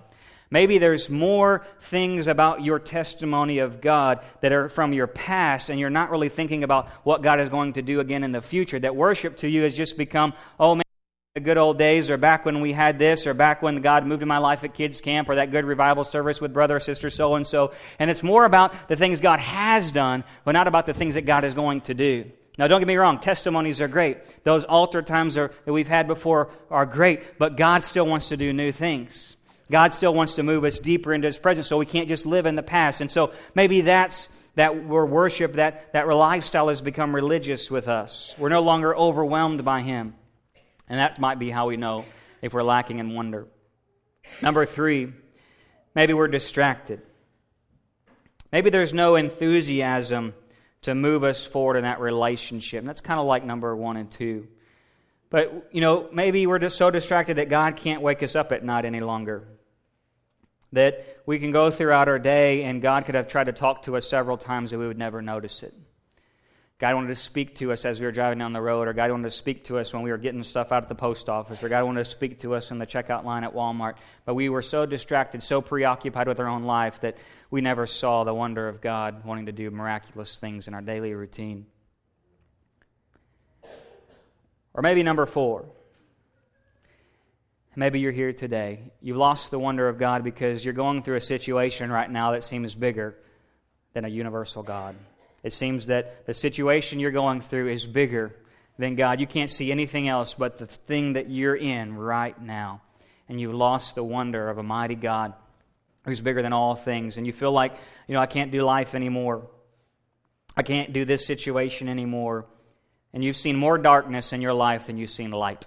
Maybe 0.51 0.77
there's 0.77 1.09
more 1.09 1.65
things 1.81 2.27
about 2.27 2.63
your 2.63 2.79
testimony 2.79 3.59
of 3.59 3.81
God 3.81 4.19
that 4.41 4.51
are 4.51 4.69
from 4.69 4.93
your 4.93 5.07
past, 5.07 5.69
and 5.69 5.79
you're 5.79 5.89
not 5.89 6.11
really 6.11 6.29
thinking 6.29 6.63
about 6.63 6.87
what 7.03 7.23
God 7.23 7.39
is 7.39 7.49
going 7.49 7.73
to 7.73 7.81
do 7.81 7.99
again 7.99 8.23
in 8.23 8.31
the 8.31 8.41
future. 8.41 8.79
That 8.79 8.95
worship 8.95 9.37
to 9.37 9.49
you 9.49 9.63
has 9.63 9.75
just 9.75 9.97
become, 9.97 10.33
oh 10.59 10.75
man, 10.75 10.84
the 11.35 11.41
good 11.41 11.57
old 11.57 11.77
days, 11.77 12.09
or 12.09 12.15
back 12.15 12.45
when 12.45 12.61
we 12.61 12.71
had 12.71 12.97
this, 12.97 13.27
or 13.27 13.33
back 13.33 13.61
when 13.61 13.81
God 13.81 14.05
moved 14.05 14.21
in 14.21 14.27
my 14.29 14.37
life 14.37 14.63
at 14.63 14.73
kids' 14.73 15.01
camp, 15.01 15.27
or 15.27 15.35
that 15.35 15.51
good 15.51 15.65
revival 15.65 16.05
service 16.05 16.39
with 16.39 16.53
brother 16.53 16.77
or 16.77 16.79
sister 16.79 17.09
so 17.09 17.35
and 17.35 17.45
so. 17.45 17.73
And 17.99 18.09
it's 18.09 18.23
more 18.23 18.45
about 18.45 18.87
the 18.87 18.95
things 18.95 19.19
God 19.19 19.41
has 19.41 19.91
done, 19.91 20.23
but 20.45 20.53
not 20.53 20.69
about 20.69 20.85
the 20.85 20.93
things 20.93 21.15
that 21.15 21.25
God 21.25 21.43
is 21.43 21.53
going 21.53 21.81
to 21.81 21.93
do. 21.93 22.31
Now, 22.57 22.69
don't 22.69 22.79
get 22.79 22.87
me 22.87 22.95
wrong, 22.95 23.19
testimonies 23.19 23.81
are 23.81 23.89
great. 23.89 24.45
Those 24.45 24.63
altar 24.63 25.01
times 25.01 25.35
are, 25.35 25.51
that 25.65 25.73
we've 25.73 25.89
had 25.89 26.07
before 26.07 26.51
are 26.71 26.85
great, 26.85 27.37
but 27.37 27.57
God 27.57 27.83
still 27.83 28.07
wants 28.07 28.29
to 28.29 28.37
do 28.37 28.53
new 28.53 28.71
things. 28.71 29.35
God 29.69 29.93
still 29.93 30.13
wants 30.13 30.35
to 30.35 30.43
move 30.43 30.63
us 30.63 30.79
deeper 30.79 31.13
into 31.13 31.27
His 31.27 31.37
presence, 31.37 31.67
so 31.67 31.77
we 31.77 31.85
can't 31.85 32.07
just 32.07 32.25
live 32.25 32.45
in 32.45 32.55
the 32.55 32.63
past. 32.63 33.01
And 33.01 33.11
so 33.11 33.33
maybe 33.55 33.81
that's 33.81 34.29
that 34.55 34.85
we're 34.85 35.05
worship, 35.05 35.55
that, 35.55 35.91
that 35.91 36.07
lifestyle 36.07 36.69
has 36.69 36.79
become 36.79 37.13
religious 37.13 37.69
with 37.69 37.89
us. 37.89 38.33
We're 38.37 38.47
no 38.47 38.61
longer 38.61 38.95
overwhelmed 38.95 39.65
by 39.65 39.81
Him. 39.81 40.13
And 40.87 40.99
that 40.99 41.19
might 41.19 41.39
be 41.39 41.49
how 41.49 41.67
we 41.67 41.77
know 41.77 42.05
if 42.41 42.53
we're 42.53 42.63
lacking 42.63 42.99
in 42.99 43.13
wonder. 43.13 43.47
Number 44.41 44.65
three, 44.65 45.13
maybe 45.93 46.13
we're 46.13 46.27
distracted. 46.27 47.01
Maybe 48.51 48.69
there's 48.69 48.93
no 48.93 49.15
enthusiasm 49.15 50.33
to 50.83 50.93
move 50.93 51.23
us 51.23 51.45
forward 51.45 51.77
in 51.77 51.83
that 51.83 51.99
relationship. 51.99 52.79
And 52.79 52.87
that's 52.87 53.01
kind 53.01 53.19
of 53.19 53.25
like 53.25 53.43
number 53.43 53.75
one 53.75 53.97
and 53.97 54.09
two. 54.09 54.47
But, 55.29 55.69
you 55.71 55.81
know, 55.81 56.07
maybe 56.13 56.45
we're 56.45 56.59
just 56.59 56.77
so 56.77 56.91
distracted 56.91 57.37
that 57.37 57.49
God 57.49 57.75
can't 57.75 58.01
wake 58.01 58.21
us 58.21 58.35
up 58.35 58.51
at 58.51 58.63
night 58.63 58.85
any 58.85 59.01
longer. 59.01 59.43
That 60.71 61.05
we 61.25 61.39
can 61.39 61.51
go 61.51 61.71
throughout 61.71 62.07
our 62.07 62.19
day 62.19 62.63
and 62.63 62.81
God 62.81 63.05
could 63.05 63.15
have 63.15 63.27
tried 63.27 63.45
to 63.45 63.53
talk 63.53 63.83
to 63.83 63.97
us 63.97 64.07
several 64.07 64.37
times 64.37 64.71
and 64.71 64.81
we 64.81 64.87
would 64.87 64.97
never 64.97 65.21
notice 65.21 65.63
it. 65.63 65.73
God 66.77 66.93
wanted 66.93 67.07
to 67.07 67.15
speak 67.15 67.55
to 67.55 67.71
us 67.71 67.85
as 67.85 68.01
we 68.01 68.05
were 68.05 68.11
driving 68.11 68.39
down 68.39 68.51
the 68.51 68.61
road, 68.61 68.89
or 68.89 68.93
God 68.93 69.09
wanted 69.09 69.23
to 69.23 69.31
speak 69.31 69.63
to 69.65 69.77
us 69.77 69.93
when 69.93 70.03
we 70.03 70.11
were 70.11 70.17
getting 70.17 70.43
stuff 70.43 70.73
out 70.73 70.83
at 70.83 70.89
the 70.89 70.95
post 70.95 71.29
office, 71.29 71.63
or 71.63 71.69
God 71.69 71.85
wanted 71.85 72.03
to 72.03 72.09
speak 72.09 72.39
to 72.39 72.53
us 72.53 72.69
in 72.69 72.79
the 72.79 72.85
checkout 72.85 73.23
line 73.23 73.45
at 73.45 73.53
Walmart. 73.53 73.95
But 74.25 74.35
we 74.35 74.49
were 74.49 74.61
so 74.61 74.85
distracted, 74.85 75.41
so 75.41 75.61
preoccupied 75.61 76.27
with 76.27 76.39
our 76.41 76.47
own 76.47 76.63
life 76.63 76.99
that 76.99 77.15
we 77.49 77.61
never 77.61 77.85
saw 77.85 78.25
the 78.25 78.33
wonder 78.33 78.67
of 78.67 78.81
God 78.81 79.23
wanting 79.23 79.45
to 79.45 79.53
do 79.53 79.71
miraculous 79.71 80.37
things 80.37 80.67
in 80.67 80.73
our 80.73 80.81
daily 80.81 81.13
routine. 81.13 81.65
Or 84.73 84.81
maybe 84.81 85.01
number 85.01 85.25
four. 85.25 85.65
Maybe 87.77 88.01
you're 88.01 88.11
here 88.11 88.33
today. 88.33 88.91
You've 89.01 89.17
lost 89.17 89.49
the 89.51 89.59
wonder 89.59 89.87
of 89.87 89.97
God 89.97 90.25
because 90.25 90.65
you're 90.65 90.73
going 90.73 91.03
through 91.03 91.15
a 91.15 91.21
situation 91.21 91.89
right 91.89 92.09
now 92.09 92.31
that 92.31 92.43
seems 92.43 92.75
bigger 92.75 93.15
than 93.93 94.03
a 94.03 94.09
universal 94.09 94.63
God. 94.63 94.95
It 95.45 95.53
seems 95.53 95.85
that 95.85 96.25
the 96.25 96.33
situation 96.33 96.99
you're 96.99 97.11
going 97.11 97.39
through 97.39 97.69
is 97.69 97.85
bigger 97.85 98.35
than 98.79 98.95
God. 98.95 99.19
You 99.19 99.27
can't 99.27 99.51
see 99.51 99.71
anything 99.71 100.07
else 100.07 100.33
but 100.33 100.57
the 100.57 100.65
thing 100.65 101.13
that 101.13 101.29
you're 101.29 101.55
in 101.55 101.95
right 101.95 102.41
now. 102.41 102.81
And 103.29 103.39
you've 103.39 103.53
lost 103.53 103.93
the 103.93 104.03
wonder 104.03 104.49
of 104.49 104.57
a 104.57 104.63
mighty 104.63 104.95
God 104.95 105.33
who's 106.03 106.19
bigger 106.19 106.41
than 106.41 106.51
all 106.51 106.73
things. 106.73 107.17
And 107.17 107.27
you 107.27 107.31
feel 107.31 107.51
like, 107.51 107.75
you 108.07 108.15
know, 108.15 108.21
I 108.21 108.25
can't 108.25 108.51
do 108.51 108.63
life 108.63 108.95
anymore. 108.95 109.47
I 110.57 110.63
can't 110.63 110.93
do 110.93 111.05
this 111.05 111.27
situation 111.27 111.89
anymore. 111.89 112.47
And 113.13 113.23
you've 113.23 113.37
seen 113.37 113.55
more 113.55 113.77
darkness 113.77 114.33
in 114.33 114.41
your 114.41 114.53
life 114.55 114.87
than 114.87 114.97
you've 114.97 115.11
seen 115.11 115.29
light. 115.29 115.63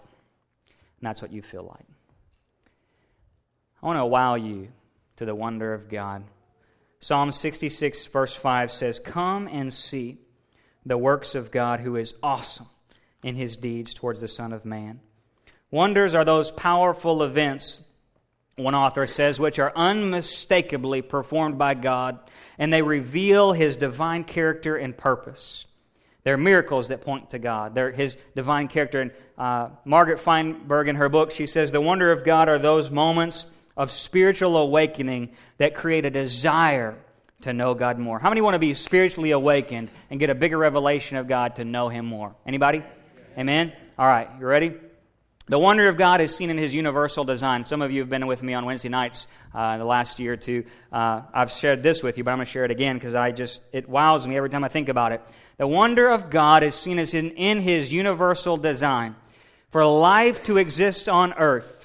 And 1.01 1.09
that's 1.09 1.23
what 1.23 1.31
you 1.31 1.41
feel 1.41 1.63
like. 1.63 1.87
I 3.81 3.87
want 3.87 3.99
to 3.99 4.07
wow 4.07 4.35
you 4.35 4.73
to 5.19 5.25
the 5.25 5.37
wonder 5.37 5.73
of 5.73 5.89
God. 5.89 6.25
Psalm 7.01 7.31
66, 7.31 8.07
verse 8.07 8.35
5 8.35 8.73
says, 8.73 8.99
Come 8.99 9.49
and 9.49 9.73
see 9.73 10.19
the 10.85 10.99
works 10.99 11.35
of 11.35 11.51
God 11.51 11.81
who 11.81 11.97
is 11.97 12.15
awesome 12.23 12.67
in 13.23 13.37
his 13.37 13.57
deeds 13.57 13.95
towards 13.95 14.21
the 14.21 14.29
Son 14.29 14.53
of 14.53 14.65
Man. 14.65 15.01
Wonders 15.71 16.15
are 16.15 16.25
those 16.25 16.51
powerful 16.51 17.23
events, 17.23 17.81
one 18.57 18.75
author 18.75 19.07
says, 19.07 19.39
which 19.39 19.59
are 19.59 19.73
unmistakably 19.77 21.03
performed 21.03 21.59
by 21.59 21.75
God, 21.75 22.19
and 22.59 22.73
they 22.73 22.83
reveal 22.83 23.53
his 23.53 23.77
divine 23.77 24.25
character 24.25 24.77
and 24.77 24.97
purpose. 24.97 25.67
They're 26.25 26.37
miracles 26.37 26.89
that 26.89 27.03
point 27.03 27.31
to 27.31 27.39
God. 27.39 27.75
They're 27.75 27.93
his 27.93 28.19
divine 28.35 28.69
character. 28.69 29.01
And 29.01 29.13
uh, 29.37 29.69
Margaret 29.85 30.19
Feinberg, 30.19 30.89
in 30.89 30.97
her 30.97 31.09
book, 31.09 31.31
she 31.31 31.47
says, 31.47 31.71
The 31.71 31.81
wonder 31.81 32.11
of 32.11 32.25
God 32.25 32.49
are 32.49 32.59
those 32.59 32.91
moments 32.91 33.47
of 33.79 33.91
spiritual 33.91 34.59
awakening 34.59 35.31
that 35.57 35.75
create 35.75 36.05
a 36.05 36.11
desire 36.11 36.99
to 37.43 37.55
know 37.55 37.73
God 37.73 37.99
more? 37.99 38.19
How 38.19 38.29
many 38.29 38.43
want 38.43 38.55
to 38.55 38.59
be 38.59 38.75
spiritually 38.75 39.31
awakened 39.31 39.91
and 40.11 40.21
get 40.21 40.29
a 40.29 40.35
bigger 40.35 40.59
revelation 40.59 41.17
of 41.17 41.29
God 41.29 41.57
to 41.57 41.65
know 41.65 41.89
Him 41.89 42.05
more? 42.05 42.35
Anybody? 42.45 42.83
Amen? 43.39 43.73
All 43.99 44.07
right, 44.07 44.29
you 44.39 44.45
ready? 44.45 44.75
The 45.47 45.59
wonder 45.59 45.89
of 45.89 45.97
God 45.97 46.21
is 46.21 46.37
seen 46.37 46.51
in 46.51 46.59
His 46.59 46.75
universal 46.75 47.25
design. 47.25 47.65
Some 47.65 47.81
of 47.81 47.91
you 47.91 48.01
have 48.01 48.11
been 48.11 48.27
with 48.27 48.43
me 48.43 48.53
on 48.53 48.67
Wednesday 48.67 48.91
nights 48.91 49.29
uh, 49.55 49.79
the 49.79 49.85
last 49.85 50.21
year 50.21 50.35
or 50.35 50.37
two. 50.37 50.65
Uh, 50.93 51.23
I've 51.33 51.51
shared 51.51 51.83
this 51.83 52.03
with 52.03 52.19
you, 52.19 52.25
but 52.25 52.33
I'm 52.33 52.37
going 52.37 52.45
to 52.45 52.53
share 52.53 52.67
it 52.67 52.71
again 52.71 52.97
because 52.97 53.15
I 53.15 53.31
just 53.31 53.63
it 53.73 53.89
wows 53.89 54.27
me 54.27 54.37
every 54.37 54.51
time 54.51 54.63
I 54.63 54.69
think 54.69 54.91
about 54.91 55.13
it. 55.13 55.23
The 55.57 55.67
wonder 55.67 56.09
of 56.09 56.29
God 56.29 56.63
is 56.63 56.75
seen 56.75 56.99
as 56.99 57.15
in, 57.15 57.31
in 57.31 57.61
His 57.61 57.93
universal 57.93 58.59
design. 58.59 59.17
For 59.71 59.87
life 59.87 60.45
to 60.45 60.59
exist 60.59 61.09
on 61.09 61.33
earth, 61.35 61.78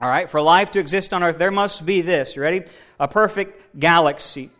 all 0.00 0.08
right, 0.08 0.28
for 0.28 0.42
life 0.42 0.72
to 0.72 0.78
exist 0.78 1.14
on 1.14 1.22
earth, 1.22 1.38
there 1.38 1.50
must 1.50 1.86
be 1.86 2.02
this. 2.02 2.36
You 2.36 2.42
ready? 2.42 2.64
A 3.00 3.08
perfect 3.08 3.78
galaxy. 3.78 4.50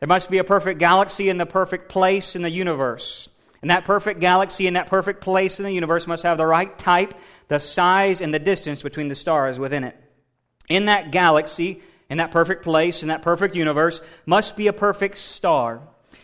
There 0.00 0.08
must 0.08 0.30
be 0.30 0.38
a 0.38 0.44
perfect 0.44 0.80
galaxy 0.80 1.28
in 1.28 1.38
the 1.38 1.46
perfect 1.46 1.88
place 1.88 2.34
in 2.34 2.42
the 2.42 2.50
universe. 2.50 3.28
And 3.60 3.70
that 3.70 3.84
perfect 3.84 4.18
galaxy 4.18 4.66
in 4.66 4.74
that 4.74 4.88
perfect 4.88 5.20
place 5.20 5.60
in 5.60 5.64
the 5.64 5.72
universe 5.72 6.08
must 6.08 6.24
have 6.24 6.36
the 6.36 6.46
right 6.46 6.76
type, 6.76 7.14
the 7.46 7.60
size, 7.60 8.20
and 8.20 8.34
the 8.34 8.40
distance 8.40 8.82
between 8.82 9.06
the 9.06 9.14
stars 9.14 9.60
within 9.60 9.84
it. 9.84 9.96
In 10.68 10.86
that 10.86 11.12
galaxy, 11.12 11.80
in 12.10 12.18
that 12.18 12.32
perfect 12.32 12.64
place, 12.64 13.02
in 13.02 13.08
that 13.08 13.22
perfect 13.22 13.54
universe, 13.54 14.00
must 14.26 14.56
be 14.56 14.66
a 14.66 14.72
perfect 14.72 15.16
star. 15.18 15.80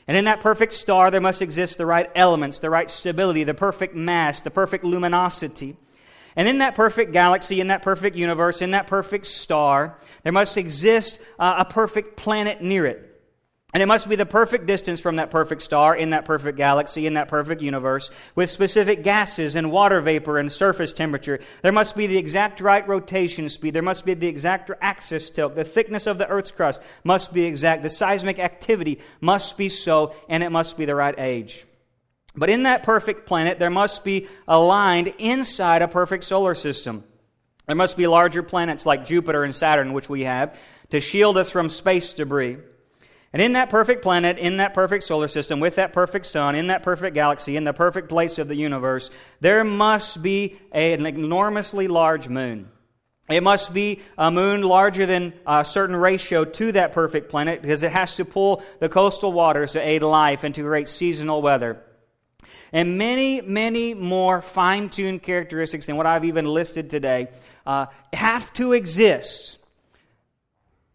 And 0.08 0.16
in 0.16 0.24
that 0.24 0.40
perfect 0.40 0.72
star, 0.72 1.12
there 1.12 1.20
must 1.20 1.42
exist 1.42 1.78
the 1.78 1.86
right 1.86 2.10
elements, 2.16 2.58
the 2.58 2.70
right 2.70 2.90
stability, 2.90 3.44
the 3.44 3.54
perfect 3.54 3.94
mass, 3.94 4.40
the 4.40 4.50
perfect 4.50 4.82
luminosity. 4.82 5.76
And 6.36 6.46
in 6.46 6.58
that 6.58 6.74
perfect 6.74 7.12
galaxy, 7.12 7.60
in 7.60 7.68
that 7.68 7.82
perfect 7.82 8.16
universe, 8.16 8.62
in 8.62 8.72
that 8.72 8.86
perfect 8.86 9.26
star, 9.26 9.98
there 10.22 10.32
must 10.32 10.56
exist 10.56 11.18
uh, 11.38 11.56
a 11.58 11.64
perfect 11.64 12.16
planet 12.16 12.62
near 12.62 12.86
it. 12.86 13.08
And 13.74 13.82
it 13.82 13.86
must 13.86 14.08
be 14.08 14.16
the 14.16 14.24
perfect 14.24 14.66
distance 14.66 14.98
from 14.98 15.16
that 15.16 15.30
perfect 15.30 15.60
star 15.60 15.94
in 15.94 16.10
that 16.10 16.24
perfect 16.24 16.56
galaxy, 16.56 17.06
in 17.06 17.14
that 17.14 17.28
perfect 17.28 17.60
universe, 17.60 18.10
with 18.34 18.50
specific 18.50 19.02
gases 19.02 19.54
and 19.54 19.70
water 19.70 20.00
vapor 20.00 20.38
and 20.38 20.50
surface 20.50 20.94
temperature. 20.94 21.38
There 21.60 21.72
must 21.72 21.94
be 21.94 22.06
the 22.06 22.16
exact 22.16 22.62
right 22.62 22.86
rotation 22.88 23.50
speed. 23.50 23.74
There 23.74 23.82
must 23.82 24.06
be 24.06 24.14
the 24.14 24.26
exact 24.26 24.70
axis 24.80 25.28
tilt. 25.28 25.54
The 25.54 25.64
thickness 25.64 26.06
of 26.06 26.16
the 26.16 26.26
Earth's 26.26 26.50
crust 26.50 26.80
must 27.04 27.34
be 27.34 27.44
exact. 27.44 27.82
The 27.82 27.90
seismic 27.90 28.38
activity 28.38 29.00
must 29.20 29.58
be 29.58 29.68
so, 29.68 30.14
and 30.30 30.42
it 30.42 30.50
must 30.50 30.78
be 30.78 30.86
the 30.86 30.94
right 30.94 31.14
age. 31.18 31.66
But 32.38 32.50
in 32.50 32.62
that 32.62 32.82
perfect 32.82 33.26
planet, 33.26 33.58
there 33.58 33.70
must 33.70 34.04
be 34.04 34.28
aligned 34.46 35.12
inside 35.18 35.82
a 35.82 35.88
perfect 35.88 36.24
solar 36.24 36.54
system. 36.54 37.04
There 37.66 37.76
must 37.76 37.96
be 37.96 38.06
larger 38.06 38.42
planets 38.42 38.86
like 38.86 39.04
Jupiter 39.04 39.44
and 39.44 39.54
Saturn, 39.54 39.92
which 39.92 40.08
we 40.08 40.22
have, 40.22 40.58
to 40.90 41.00
shield 41.00 41.36
us 41.36 41.50
from 41.50 41.68
space 41.68 42.12
debris. 42.12 42.58
And 43.32 43.42
in 43.42 43.52
that 43.52 43.68
perfect 43.68 44.02
planet, 44.02 44.38
in 44.38 44.56
that 44.56 44.72
perfect 44.72 45.04
solar 45.04 45.28
system, 45.28 45.60
with 45.60 45.74
that 45.74 45.92
perfect 45.92 46.24
sun, 46.24 46.54
in 46.54 46.68
that 46.68 46.82
perfect 46.82 47.12
galaxy, 47.14 47.56
in 47.56 47.64
the 47.64 47.74
perfect 47.74 48.08
place 48.08 48.38
of 48.38 48.48
the 48.48 48.56
universe, 48.56 49.10
there 49.40 49.64
must 49.64 50.22
be 50.22 50.56
an 50.72 51.04
enormously 51.04 51.88
large 51.88 52.28
moon. 52.28 52.70
It 53.28 53.42
must 53.42 53.74
be 53.74 54.00
a 54.16 54.30
moon 54.30 54.62
larger 54.62 55.04
than 55.04 55.34
a 55.46 55.62
certain 55.62 55.96
ratio 55.96 56.46
to 56.46 56.72
that 56.72 56.92
perfect 56.92 57.28
planet 57.28 57.60
because 57.60 57.82
it 57.82 57.92
has 57.92 58.16
to 58.16 58.24
pull 58.24 58.62
the 58.80 58.88
coastal 58.88 59.32
waters 59.32 59.72
to 59.72 59.86
aid 59.86 60.02
life 60.02 60.44
and 60.44 60.54
to 60.54 60.62
create 60.62 60.88
seasonal 60.88 61.42
weather. 61.42 61.82
And 62.72 62.98
many, 62.98 63.40
many 63.40 63.94
more 63.94 64.42
fine 64.42 64.88
tuned 64.88 65.22
characteristics 65.22 65.86
than 65.86 65.96
what 65.96 66.06
I've 66.06 66.24
even 66.24 66.46
listed 66.46 66.90
today 66.90 67.28
uh, 67.66 67.86
have 68.12 68.52
to 68.54 68.72
exist 68.72 69.58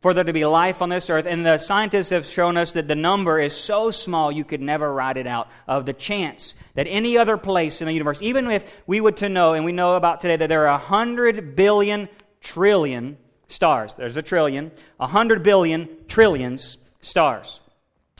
for 0.04 0.14
there 0.14 0.26
to 0.26 0.34
be 0.34 0.46
life 0.46 0.82
on 0.82 0.90
this 0.90 1.10
earth. 1.10 1.26
And 1.26 1.46
the 1.46 1.58
scientists 1.58 2.10
have 2.10 2.26
shown 2.26 2.58
us 2.58 2.74
that 2.74 2.90
the 2.90 2.96
number 2.96 3.40
is 3.40 3.56
so 3.56 3.90
small 3.90 4.32
you 4.32 4.44
could 4.44 4.62
never 4.62 4.94
write 4.94 5.16
it 5.16 5.26
out 5.26 5.50
of 5.66 5.86
the 5.86 5.94
chance 5.94 6.56
that 6.76 6.88
any 6.88 7.18
other 7.18 7.38
place 7.38 7.80
in 7.80 7.88
the 7.88 7.94
universe, 7.94 8.22
even 8.22 8.52
if 8.52 8.82
we 8.86 9.00
would 9.00 9.16
to 9.18 9.30
know, 9.30 9.54
and 9.54 9.64
we 9.64 9.72
know 9.72 9.96
about 9.96 10.20
today 10.20 10.36
that 10.36 10.50
there 10.50 10.68
are 10.68 10.78
100 10.78 11.56
billion 11.56 12.10
trillion 12.42 13.18
stars. 13.48 13.94
There's 13.94 14.18
a 14.18 14.22
trillion, 14.22 14.72
100 14.98 15.42
billion 15.42 15.88
trillions 16.10 16.78
stars. 17.00 17.62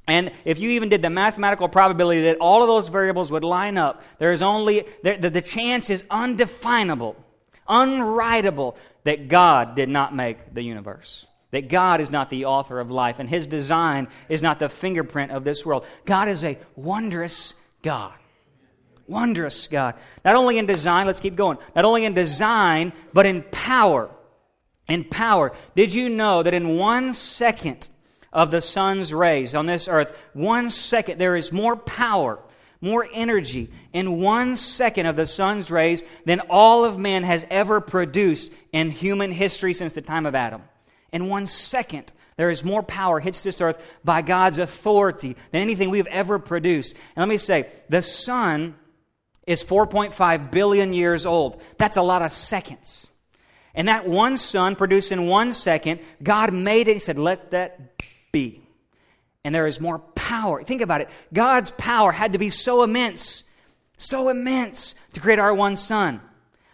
And 0.08 0.32
if 0.44 0.60
you 0.60 0.72
even 0.72 0.90
did 0.90 1.02
the 1.02 1.10
mathematical 1.10 1.70
probability 1.70 2.24
that 2.24 2.38
all 2.38 2.62
of 2.62 2.68
those 2.68 2.90
variables 2.90 3.32
would 3.32 3.44
line 3.44 3.78
up, 3.78 4.04
there 4.20 4.32
is 4.32 4.42
only, 4.42 4.86
the, 5.02 5.30
the 5.30 5.42
chance 5.42 5.90
is 5.90 6.04
undefinable, 6.10 7.16
unwritable 7.70 8.76
that 9.06 9.30
God 9.30 9.76
did 9.76 9.90
not 9.90 10.14
make 10.14 10.54
the 10.54 10.62
universe 10.62 11.26
that 11.54 11.70
God 11.70 12.02
is 12.02 12.10
not 12.10 12.32
the 12.32 12.46
author 12.46 12.80
of 12.80 12.90
life 12.90 13.20
and 13.20 13.30
his 13.30 13.46
design 13.46 14.08
is 14.28 14.42
not 14.42 14.58
the 14.58 14.70
fingerprint 14.70 15.32
of 15.32 15.44
this 15.44 15.64
world. 15.64 15.86
God 16.04 16.28
is 16.28 16.44
a 16.44 16.58
wondrous 16.76 17.54
God. 17.84 18.14
Wondrous 19.08 19.68
God. 19.68 19.94
Not 20.26 20.34
only 20.34 20.58
in 20.58 20.66
design, 20.66 21.06
let's 21.06 21.20
keep 21.20 21.36
going. 21.36 21.60
Not 21.76 21.86
only 21.86 22.06
in 22.06 22.16
design, 22.16 22.92
but 23.14 23.28
in 23.28 23.44
power. 23.44 24.10
In 24.88 25.04
power. 25.04 25.52
Did 25.76 25.94
you 25.94 26.10
know 26.10 26.42
that 26.42 26.56
in 26.56 26.76
one 26.76 27.14
second 27.14 27.88
of 28.34 28.52
the 28.52 28.62
sun's 28.62 29.14
rays 29.14 29.56
on 29.56 29.66
this 29.66 29.88
earth, 29.88 30.14
one 30.34 30.70
second, 30.70 31.20
there 31.20 31.36
is 31.36 31.52
more 31.52 31.78
power, 31.78 32.40
more 32.82 33.08
energy 33.14 33.72
in 33.94 34.20
one 34.20 34.56
second 34.58 35.06
of 35.06 35.16
the 35.16 35.26
sun's 35.26 35.72
rays 35.72 36.04
than 36.26 36.42
all 36.50 36.84
of 36.84 36.98
man 36.98 37.24
has 37.24 37.46
ever 37.50 37.80
produced 37.80 38.52
in 38.74 38.92
human 38.92 39.32
history 39.32 39.74
since 39.74 39.94
the 39.94 40.02
time 40.02 40.26
of 40.26 40.36
Adam? 40.36 40.62
in 41.14 41.30
one 41.30 41.46
second, 41.46 42.12
there 42.36 42.50
is 42.50 42.64
more 42.64 42.84
power 42.84 43.20
hits 43.20 43.44
this 43.44 43.62
earth 43.62 43.82
by 44.04 44.24
God's 44.24 44.58
authority 44.58 45.38
than 45.52 45.62
anything 45.62 45.92
we've 45.92 46.08
ever 46.08 46.40
produced. 46.40 46.96
And 47.16 47.22
let 47.22 47.30
me 47.30 47.38
say, 47.38 47.70
the 47.88 48.02
sun 48.02 48.76
is 49.46 49.64
4.5 49.64 50.52
billion 50.52 50.92
years 50.92 51.26
old. 51.26 51.62
That's 51.78 51.98
a 51.98 52.02
lot 52.02 52.24
of 52.24 52.32
seconds. 52.32 53.12
And 53.76 53.88
that 53.88 54.08
one 54.08 54.38
sun 54.38 54.76
produced 54.76 55.12
in 55.12 55.28
one 55.28 55.52
second, 55.54 56.00
God 56.22 56.52
made 56.52 56.88
it. 56.88 56.94
He 56.94 57.00
said, 57.00 57.20
let 57.20 57.52
that 57.52 58.04
be. 58.34 58.62
And 59.46 59.56
there 59.56 59.68
is 59.68 59.80
more 59.80 60.00
power. 60.00 60.62
Think 60.64 60.82
about 60.82 61.00
it. 61.00 61.10
God's 61.32 61.72
power 61.72 62.12
had 62.12 62.34
to 62.34 62.40
be 62.40 62.50
so 62.50 62.84
immense, 62.84 63.46
so 63.98 64.28
immense 64.28 64.96
to 65.14 65.22
create 65.22 65.40
our 65.40 65.54
one 65.54 65.78
sun. 65.78 66.20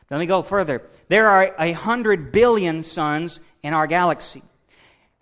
Let 0.09 0.19
me 0.19 0.25
go 0.25 0.41
further. 0.41 0.81
There 1.07 1.29
are 1.29 1.55
a 1.59 1.73
hundred 1.73 2.31
billion 2.31 2.81
suns 2.81 3.41
in 3.61 3.73
our 3.73 3.85
galaxy. 3.85 4.41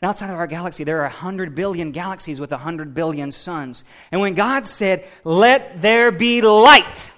And 0.02 0.10
outside 0.10 0.30
of 0.30 0.38
our 0.38 0.48
galaxy, 0.48 0.84
there 0.84 1.00
are 1.00 1.08
a 1.08 1.10
100 1.10 1.56
billion 1.56 1.92
galaxies 1.92 2.40
with 2.40 2.52
a 2.52 2.56
100 2.56 2.94
billion 2.94 3.32
suns. 3.32 3.84
And 4.12 4.22
when 4.22 4.36
God 4.36 4.66
said, 4.66 5.06
Let 5.24 5.82
there 5.82 6.12
be 6.12 6.42
light, 6.42 7.12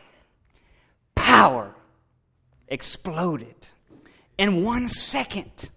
power 1.13 1.75
exploded. 2.67 3.55
In 4.37 4.63
one 4.63 4.87
second 4.87 5.69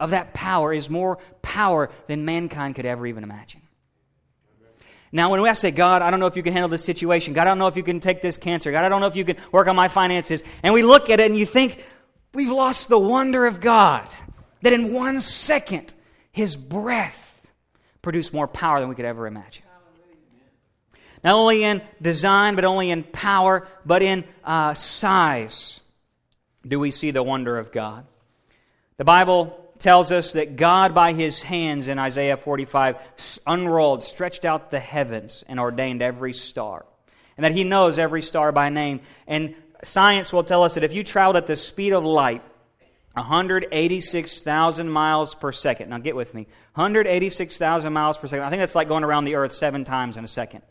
of 0.00 0.10
that 0.10 0.34
power 0.34 0.72
is 0.72 0.88
more 0.88 1.18
power 1.42 1.90
than 2.06 2.24
mankind 2.24 2.74
could 2.76 2.86
ever 2.86 3.06
even 3.06 3.24
imagine. 3.24 3.62
Now, 5.10 5.30
when 5.30 5.40
we 5.40 5.52
say, 5.54 5.70
God, 5.70 6.02
I 6.02 6.10
don't 6.10 6.20
know 6.20 6.26
if 6.26 6.36
you 6.36 6.42
can 6.42 6.52
handle 6.52 6.68
this 6.68 6.84
situation. 6.84 7.32
God, 7.32 7.42
I 7.42 7.44
don't 7.50 7.58
know 7.58 7.68
if 7.68 7.76
you 7.76 7.82
can 7.82 7.98
take 7.98 8.20
this 8.20 8.36
cancer. 8.36 8.70
God, 8.70 8.84
I 8.84 8.88
don't 8.88 9.00
know 9.00 9.06
if 9.06 9.16
you 9.16 9.24
can 9.24 9.36
work 9.52 9.66
on 9.66 9.74
my 9.74 9.88
finances. 9.88 10.42
And 10.62 10.74
we 10.74 10.82
look 10.82 11.08
at 11.08 11.18
it 11.18 11.26
and 11.26 11.36
you 11.36 11.46
think, 11.46 11.82
we've 12.34 12.50
lost 12.50 12.88
the 12.88 12.98
wonder 12.98 13.46
of 13.46 13.60
God 13.60 14.06
that 14.62 14.72
in 14.72 14.92
one 14.92 15.20
second, 15.20 15.94
his 16.30 16.56
breath 16.56 17.46
produced 18.02 18.34
more 18.34 18.46
power 18.46 18.80
than 18.80 18.88
we 18.88 18.94
could 18.94 19.06
ever 19.06 19.26
imagine. 19.26 19.64
Not 21.24 21.34
only 21.34 21.64
in 21.64 21.82
design, 22.00 22.54
but 22.54 22.64
only 22.64 22.90
in 22.90 23.02
power, 23.02 23.66
but 23.84 24.02
in 24.02 24.24
uh, 24.44 24.74
size 24.74 25.80
do 26.66 26.78
we 26.78 26.90
see 26.90 27.10
the 27.10 27.22
wonder 27.22 27.58
of 27.58 27.72
God. 27.72 28.06
The 28.98 29.04
Bible 29.04 29.67
tells 29.80 30.12
us 30.12 30.32
that 30.32 30.56
God, 30.56 30.94
by 30.94 31.12
his 31.12 31.42
hands 31.42 31.88
in 31.88 31.98
Isaiah 31.98 32.36
45, 32.36 32.96
unrolled, 33.46 34.02
stretched 34.02 34.44
out 34.44 34.70
the 34.70 34.80
heavens, 34.80 35.44
and 35.48 35.58
ordained 35.60 36.02
every 36.02 36.32
star. 36.32 36.84
And 37.36 37.44
that 37.44 37.52
he 37.52 37.64
knows 37.64 37.98
every 37.98 38.22
star 38.22 38.52
by 38.52 38.68
name. 38.68 39.00
And 39.26 39.54
science 39.84 40.32
will 40.32 40.44
tell 40.44 40.64
us 40.64 40.74
that 40.74 40.84
if 40.84 40.92
you 40.92 41.04
traveled 41.04 41.36
at 41.36 41.46
the 41.46 41.56
speed 41.56 41.92
of 41.92 42.04
light, 42.04 42.42
186,000 43.14 44.88
miles 44.88 45.34
per 45.34 45.52
second. 45.52 45.90
Now 45.90 45.98
get 45.98 46.14
with 46.14 46.34
me. 46.34 46.46
186,000 46.74 47.92
miles 47.92 48.18
per 48.18 48.28
second. 48.28 48.44
I 48.44 48.50
think 48.50 48.60
that's 48.60 48.74
like 48.74 48.88
going 48.88 49.04
around 49.04 49.24
the 49.24 49.34
earth 49.34 49.52
seven 49.52 49.84
times 49.84 50.16
in 50.16 50.24
a 50.24 50.28
second. 50.28 50.62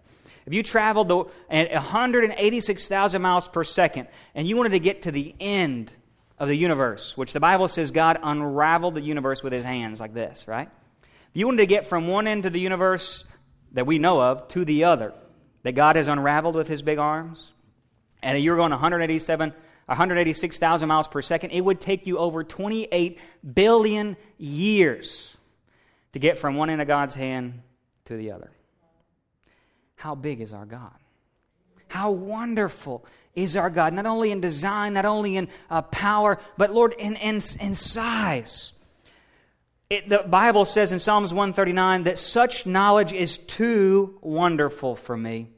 If 0.46 0.54
you 0.54 0.64
traveled 0.64 1.10
the, 1.10 1.26
at 1.50 1.72
186,000 1.74 3.22
miles 3.22 3.50
per 3.50 3.66
second 3.66 4.08
and 4.34 4.48
you 4.48 4.56
wanted 4.56 4.70
to 4.70 4.80
get 4.80 5.02
to 5.04 5.12
the 5.12 5.36
end 5.42 5.94
of 6.40 6.48
the 6.48 6.58
universe, 6.58 7.18
which 7.18 7.34
the 7.34 7.40
Bible 7.40 7.68
says 7.68 7.92
God 7.92 8.18
unraveled 8.22 8.96
the 8.96 9.02
universe 9.02 9.42
with 9.42 9.54
his 9.54 9.64
hands 9.64 10.00
like 10.00 10.14
this, 10.14 10.48
right? 10.48 10.70
If 11.04 11.10
you 11.34 11.46
wanted 11.46 11.58
to 11.58 11.66
get 11.68 11.86
from 11.88 12.08
one 12.08 12.28
end 12.28 12.46
of 12.46 12.54
the 12.54 12.60
universe 12.60 13.24
that 13.72 13.86
we 13.86 13.98
know 13.98 14.22
of 14.22 14.48
to 14.50 14.64
the 14.66 14.84
other, 14.84 15.14
that 15.64 15.74
God 15.74 15.96
has 15.96 16.08
unraveled 16.08 16.56
with 16.56 16.68
his 16.68 16.82
big 16.82 16.98
arms, 16.98 17.54
and 18.22 18.42
you're 18.42 18.56
going 18.56 18.72
187 18.72 19.54
186,000 19.88 20.90
miles 20.90 21.08
per 21.08 21.22
second, 21.22 21.52
it 21.52 21.62
would 21.62 21.80
take 21.80 22.06
you 22.06 22.18
over 22.18 22.44
28 22.44 23.20
billion 23.54 24.18
years 24.38 25.38
to 26.12 26.20
get 26.20 26.38
from 26.38 26.56
one 26.56 26.70
end 26.70 26.82
of 26.82 26.88
God's 26.88 27.16
hand 27.16 27.62
to 28.06 28.18
the 28.18 28.32
other. 28.32 28.52
How 29.96 30.14
big 30.14 30.42
is 30.42 30.52
our 30.54 30.66
God? 30.66 30.94
How 31.88 32.12
wonderful 32.12 33.06
is 33.38 33.56
our 33.56 33.70
God, 33.70 33.94
not 33.94 34.08
only 34.08 34.32
in 34.32 34.42
design, 34.42 34.94
not 34.94 35.06
only 35.06 35.38
in 35.38 35.48
uh, 35.70 35.84
power, 35.84 36.40
but 36.58 36.74
Lord, 36.74 36.94
in, 36.98 37.16
in, 37.18 37.36
in 37.36 37.76
size. 37.76 38.74
It, 39.90 40.10
the 40.10 40.18
Bible 40.18 40.66
says 40.66 40.92
in 40.92 41.00
Psalms 41.00 41.34
139 41.34 42.04
that 42.04 42.18
such 42.18 42.66
knowledge 42.66 43.14
is 43.14 43.38
too 43.38 44.18
wonderful 44.22 44.96
for 44.96 45.16
me. 45.16 45.50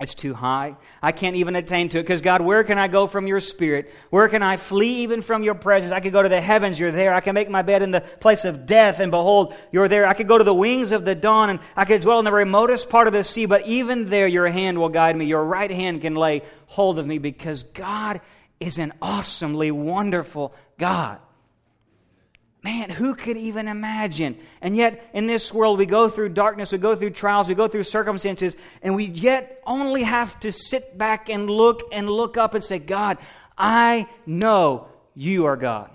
It's 0.00 0.14
too 0.14 0.34
high. 0.34 0.76
I 1.00 1.12
can't 1.12 1.36
even 1.36 1.54
attain 1.54 1.88
to 1.90 2.00
it 2.00 2.02
because, 2.02 2.20
God, 2.20 2.40
where 2.40 2.64
can 2.64 2.78
I 2.78 2.88
go 2.88 3.06
from 3.06 3.28
your 3.28 3.38
spirit? 3.38 3.92
Where 4.10 4.28
can 4.28 4.42
I 4.42 4.56
flee 4.56 5.02
even 5.02 5.22
from 5.22 5.44
your 5.44 5.54
presence? 5.54 5.92
I 5.92 6.00
could 6.00 6.12
go 6.12 6.20
to 6.20 6.28
the 6.28 6.40
heavens, 6.40 6.80
you're 6.80 6.90
there. 6.90 7.14
I 7.14 7.20
can 7.20 7.32
make 7.32 7.48
my 7.48 7.62
bed 7.62 7.80
in 7.80 7.92
the 7.92 8.00
place 8.00 8.44
of 8.44 8.66
death, 8.66 8.98
and 8.98 9.12
behold, 9.12 9.54
you're 9.70 9.86
there. 9.86 10.04
I 10.04 10.14
could 10.14 10.26
go 10.26 10.36
to 10.36 10.42
the 10.42 10.52
wings 10.52 10.90
of 10.90 11.04
the 11.04 11.14
dawn, 11.14 11.48
and 11.48 11.60
I 11.76 11.84
could 11.84 12.00
dwell 12.00 12.18
in 12.18 12.24
the 12.24 12.32
remotest 12.32 12.90
part 12.90 13.06
of 13.06 13.12
the 13.12 13.22
sea, 13.22 13.46
but 13.46 13.68
even 13.68 14.10
there, 14.10 14.26
your 14.26 14.48
hand 14.48 14.78
will 14.78 14.88
guide 14.88 15.16
me. 15.16 15.26
Your 15.26 15.44
right 15.44 15.70
hand 15.70 16.00
can 16.00 16.16
lay 16.16 16.42
hold 16.66 16.98
of 16.98 17.06
me 17.06 17.18
because 17.18 17.62
God 17.62 18.20
is 18.58 18.78
an 18.78 18.94
awesomely 19.00 19.70
wonderful 19.70 20.52
God. 20.76 21.20
Man, 22.64 22.88
who 22.88 23.14
could 23.14 23.36
even 23.36 23.68
imagine? 23.68 24.38
And 24.62 24.74
yet, 24.74 25.10
in 25.12 25.26
this 25.26 25.52
world, 25.52 25.78
we 25.78 25.84
go 25.84 26.08
through 26.08 26.30
darkness, 26.30 26.72
we 26.72 26.78
go 26.78 26.96
through 26.96 27.10
trials, 27.10 27.46
we 27.46 27.54
go 27.54 27.68
through 27.68 27.82
circumstances, 27.82 28.56
and 28.80 28.96
we 28.96 29.04
yet 29.04 29.62
only 29.66 30.02
have 30.02 30.40
to 30.40 30.50
sit 30.50 30.96
back 30.96 31.28
and 31.28 31.50
look 31.50 31.82
and 31.92 32.08
look 32.08 32.38
up 32.38 32.54
and 32.54 32.64
say, 32.64 32.78
God, 32.78 33.18
I 33.58 34.06
know 34.24 34.88
you 35.14 35.44
are 35.44 35.58
God. 35.58 35.90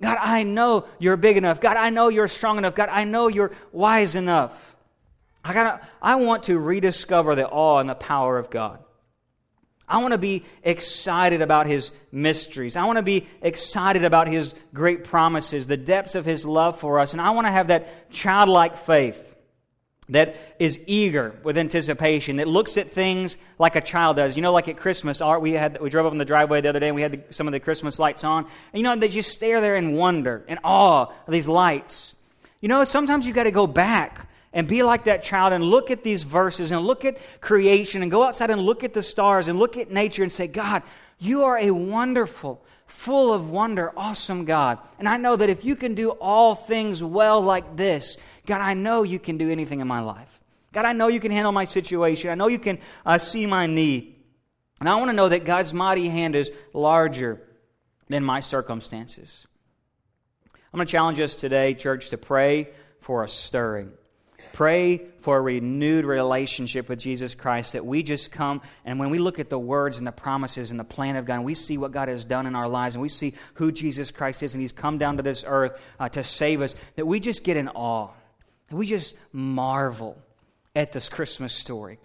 God, 0.00 0.16
I 0.20 0.44
know 0.44 0.86
you're 1.00 1.16
big 1.16 1.36
enough. 1.36 1.60
God, 1.60 1.76
I 1.76 1.90
know 1.90 2.08
you're 2.08 2.28
strong 2.28 2.56
enough. 2.56 2.76
God, 2.76 2.88
I 2.88 3.02
know 3.02 3.26
you're 3.26 3.50
wise 3.72 4.14
enough. 4.14 4.76
I, 5.44 5.52
gotta, 5.52 5.80
I 6.00 6.14
want 6.16 6.44
to 6.44 6.56
rediscover 6.56 7.34
the 7.34 7.48
awe 7.48 7.78
and 7.78 7.90
the 7.90 7.96
power 7.96 8.38
of 8.38 8.48
God. 8.48 8.78
I 9.88 9.98
want 9.98 10.12
to 10.12 10.18
be 10.18 10.44
excited 10.62 11.42
about 11.42 11.66
his 11.66 11.92
mysteries. 12.10 12.76
I 12.76 12.84
want 12.84 12.96
to 12.96 13.02
be 13.02 13.26
excited 13.42 14.04
about 14.04 14.28
his 14.28 14.54
great 14.72 15.04
promises, 15.04 15.66
the 15.66 15.76
depths 15.76 16.14
of 16.14 16.24
his 16.24 16.44
love 16.44 16.78
for 16.78 16.98
us. 16.98 17.12
And 17.12 17.20
I 17.20 17.30
want 17.30 17.46
to 17.46 17.50
have 17.50 17.68
that 17.68 18.10
childlike 18.10 18.76
faith 18.76 19.32
that 20.08 20.36
is 20.58 20.80
eager 20.86 21.34
with 21.42 21.56
anticipation, 21.56 22.36
that 22.36 22.48
looks 22.48 22.76
at 22.76 22.90
things 22.90 23.36
like 23.58 23.76
a 23.76 23.80
child 23.80 24.16
does. 24.16 24.36
You 24.36 24.42
know, 24.42 24.52
like 24.52 24.68
at 24.68 24.76
Christmas, 24.76 25.20
Art, 25.20 25.40
we, 25.40 25.52
had, 25.52 25.80
we 25.80 25.90
drove 25.90 26.06
up 26.06 26.12
in 26.12 26.18
the 26.18 26.24
driveway 26.24 26.60
the 26.60 26.68
other 26.68 26.80
day 26.80 26.88
and 26.88 26.96
we 26.96 27.02
had 27.02 27.12
the, 27.12 27.22
some 27.30 27.46
of 27.46 27.52
the 27.52 27.60
Christmas 27.60 27.98
lights 27.98 28.24
on. 28.24 28.44
And 28.44 28.50
you 28.74 28.82
know, 28.82 28.96
they 28.96 29.08
just 29.08 29.30
stare 29.30 29.60
there 29.60 29.76
in 29.76 29.94
wonder 29.94 30.44
and 30.48 30.58
awe 30.64 31.06
of 31.06 31.32
these 31.32 31.48
lights. 31.48 32.14
You 32.60 32.68
know, 32.68 32.84
sometimes 32.84 33.26
you 33.26 33.32
got 33.32 33.44
to 33.44 33.50
go 33.50 33.66
back 33.66 34.28
and 34.52 34.68
be 34.68 34.82
like 34.82 35.04
that 35.04 35.22
child 35.22 35.52
and 35.52 35.64
look 35.64 35.90
at 35.90 36.02
these 36.02 36.22
verses 36.22 36.70
and 36.70 36.86
look 36.86 37.04
at 37.04 37.18
creation 37.40 38.02
and 38.02 38.10
go 38.10 38.22
outside 38.24 38.50
and 38.50 38.60
look 38.60 38.84
at 38.84 38.92
the 38.92 39.02
stars 39.02 39.48
and 39.48 39.58
look 39.58 39.76
at 39.76 39.90
nature 39.90 40.22
and 40.22 40.30
say, 40.30 40.46
God, 40.46 40.82
you 41.18 41.44
are 41.44 41.58
a 41.58 41.70
wonderful, 41.70 42.64
full 42.86 43.32
of 43.32 43.48
wonder, 43.48 43.92
awesome 43.96 44.44
God. 44.44 44.78
And 44.98 45.08
I 45.08 45.16
know 45.16 45.36
that 45.36 45.48
if 45.48 45.64
you 45.64 45.76
can 45.76 45.94
do 45.94 46.10
all 46.10 46.54
things 46.54 47.02
well 47.02 47.40
like 47.40 47.76
this, 47.76 48.16
God, 48.46 48.60
I 48.60 48.74
know 48.74 49.02
you 49.02 49.18
can 49.18 49.38
do 49.38 49.50
anything 49.50 49.80
in 49.80 49.88
my 49.88 50.00
life. 50.00 50.40
God, 50.72 50.84
I 50.84 50.92
know 50.92 51.08
you 51.08 51.20
can 51.20 51.30
handle 51.30 51.52
my 51.52 51.64
situation. 51.64 52.30
I 52.30 52.34
know 52.34 52.48
you 52.48 52.58
can 52.58 52.78
uh, 53.06 53.18
see 53.18 53.46
my 53.46 53.66
need. 53.66 54.16
And 54.80 54.88
I 54.88 54.96
want 54.96 55.10
to 55.10 55.12
know 55.12 55.28
that 55.28 55.44
God's 55.44 55.72
mighty 55.72 56.08
hand 56.08 56.34
is 56.34 56.50
larger 56.72 57.40
than 58.08 58.24
my 58.24 58.40
circumstances. 58.40 59.46
I'm 60.72 60.78
going 60.78 60.86
to 60.86 60.90
challenge 60.90 61.20
us 61.20 61.34
today, 61.34 61.74
church, 61.74 62.08
to 62.10 62.18
pray 62.18 62.70
for 63.00 63.22
a 63.22 63.28
stirring. 63.28 63.92
Pray 64.52 65.02
for 65.20 65.38
a 65.38 65.40
renewed 65.40 66.04
relationship 66.04 66.88
with 66.88 66.98
Jesus 66.98 67.34
Christ 67.34 67.72
that 67.72 67.86
we 67.86 68.02
just 68.02 68.30
come 68.30 68.60
and 68.84 68.98
when 68.98 69.08
we 69.08 69.18
look 69.18 69.38
at 69.38 69.48
the 69.48 69.58
words 69.58 69.98
and 69.98 70.06
the 70.06 70.12
promises 70.12 70.70
and 70.70 70.78
the 70.78 70.84
plan 70.84 71.16
of 71.16 71.24
God 71.24 71.36
and 71.36 71.44
we 71.44 71.54
see 71.54 71.78
what 71.78 71.92
God 71.92 72.08
has 72.08 72.24
done 72.24 72.46
in 72.46 72.54
our 72.54 72.68
lives 72.68 72.94
and 72.94 73.02
we 73.02 73.08
see 73.08 73.34
who 73.54 73.72
Jesus 73.72 74.10
Christ 74.10 74.42
is 74.42 74.54
and 74.54 74.60
He's 74.60 74.72
come 74.72 74.98
down 74.98 75.16
to 75.16 75.22
this 75.22 75.44
earth 75.46 75.80
uh, 75.98 76.08
to 76.10 76.22
save 76.22 76.60
us, 76.60 76.74
that 76.96 77.06
we 77.06 77.18
just 77.18 77.44
get 77.44 77.56
in 77.56 77.68
awe. 77.68 78.10
And 78.68 78.78
we 78.78 78.86
just 78.86 79.14
marvel 79.32 80.18
at 80.74 80.92
this 80.92 81.08
Christmas 81.08 81.52
story. 81.52 81.98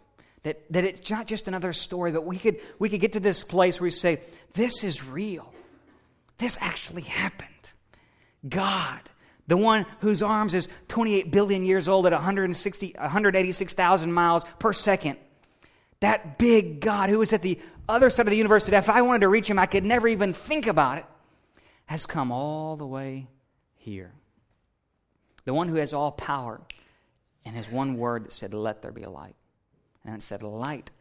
That, 0.44 0.62
that 0.72 0.84
it's 0.84 1.10
not 1.10 1.28
just 1.28 1.48
another 1.48 1.74
story, 1.74 2.12
but 2.12 2.26
we 2.26 2.38
could, 2.38 2.60
we 2.80 2.90
could 2.90 3.00
get 3.00 3.14
to 3.14 3.20
this 3.20 3.44
place 3.44 3.80
where 3.80 3.88
we 3.88 3.92
say, 3.92 4.20
This 4.54 4.84
is 4.84 5.04
real. 5.04 5.54
This 6.38 6.58
actually 6.62 7.02
happened. 7.02 7.50
God 8.48 9.00
the 9.48 9.58
one 9.58 9.86
whose 10.00 10.22
arms 10.22 10.54
is 10.54 10.68
28 10.90 11.32
billion 11.32 11.66
years 11.66 11.88
old 11.88 12.06
at 12.06 12.12
160, 12.12 12.96
186,000 12.98 14.12
miles 14.12 14.44
per 14.60 14.74
second. 14.74 15.18
That 16.02 16.38
big 16.38 16.82
God 16.82 17.10
who 17.10 17.22
is 17.22 17.34
at 17.34 17.42
the 17.42 17.60
other 17.90 18.10
side 18.10 18.28
of 18.28 18.32
the 18.32 18.38
universe 18.38 18.66
that 18.66 18.78
if 18.78 18.90
I 18.90 19.02
wanted 19.02 19.22
to 19.22 19.30
reach 19.30 19.50
him, 19.50 19.58
I 19.58 19.66
could 19.66 19.86
never 19.86 20.08
even 20.08 20.34
think 20.34 20.68
about 20.68 21.00
it, 21.00 21.06
has 21.86 22.06
come 22.06 22.32
all 22.32 22.76
the 22.76 22.86
way 22.86 23.28
here. 23.76 24.12
The 25.46 25.54
one 25.54 25.70
who 25.70 25.76
has 25.76 25.94
all 25.94 26.12
power 26.12 26.62
and 27.46 27.56
has 27.56 27.72
one 27.72 27.98
word 27.98 28.26
that 28.26 28.34
said, 28.34 28.54
Let 28.54 28.82
there 28.82 28.92
be 28.92 29.04
a 29.04 29.10
light. 29.10 29.38
And 30.04 30.14
it 30.14 30.22
said, 30.22 30.44
Light. 30.44 30.92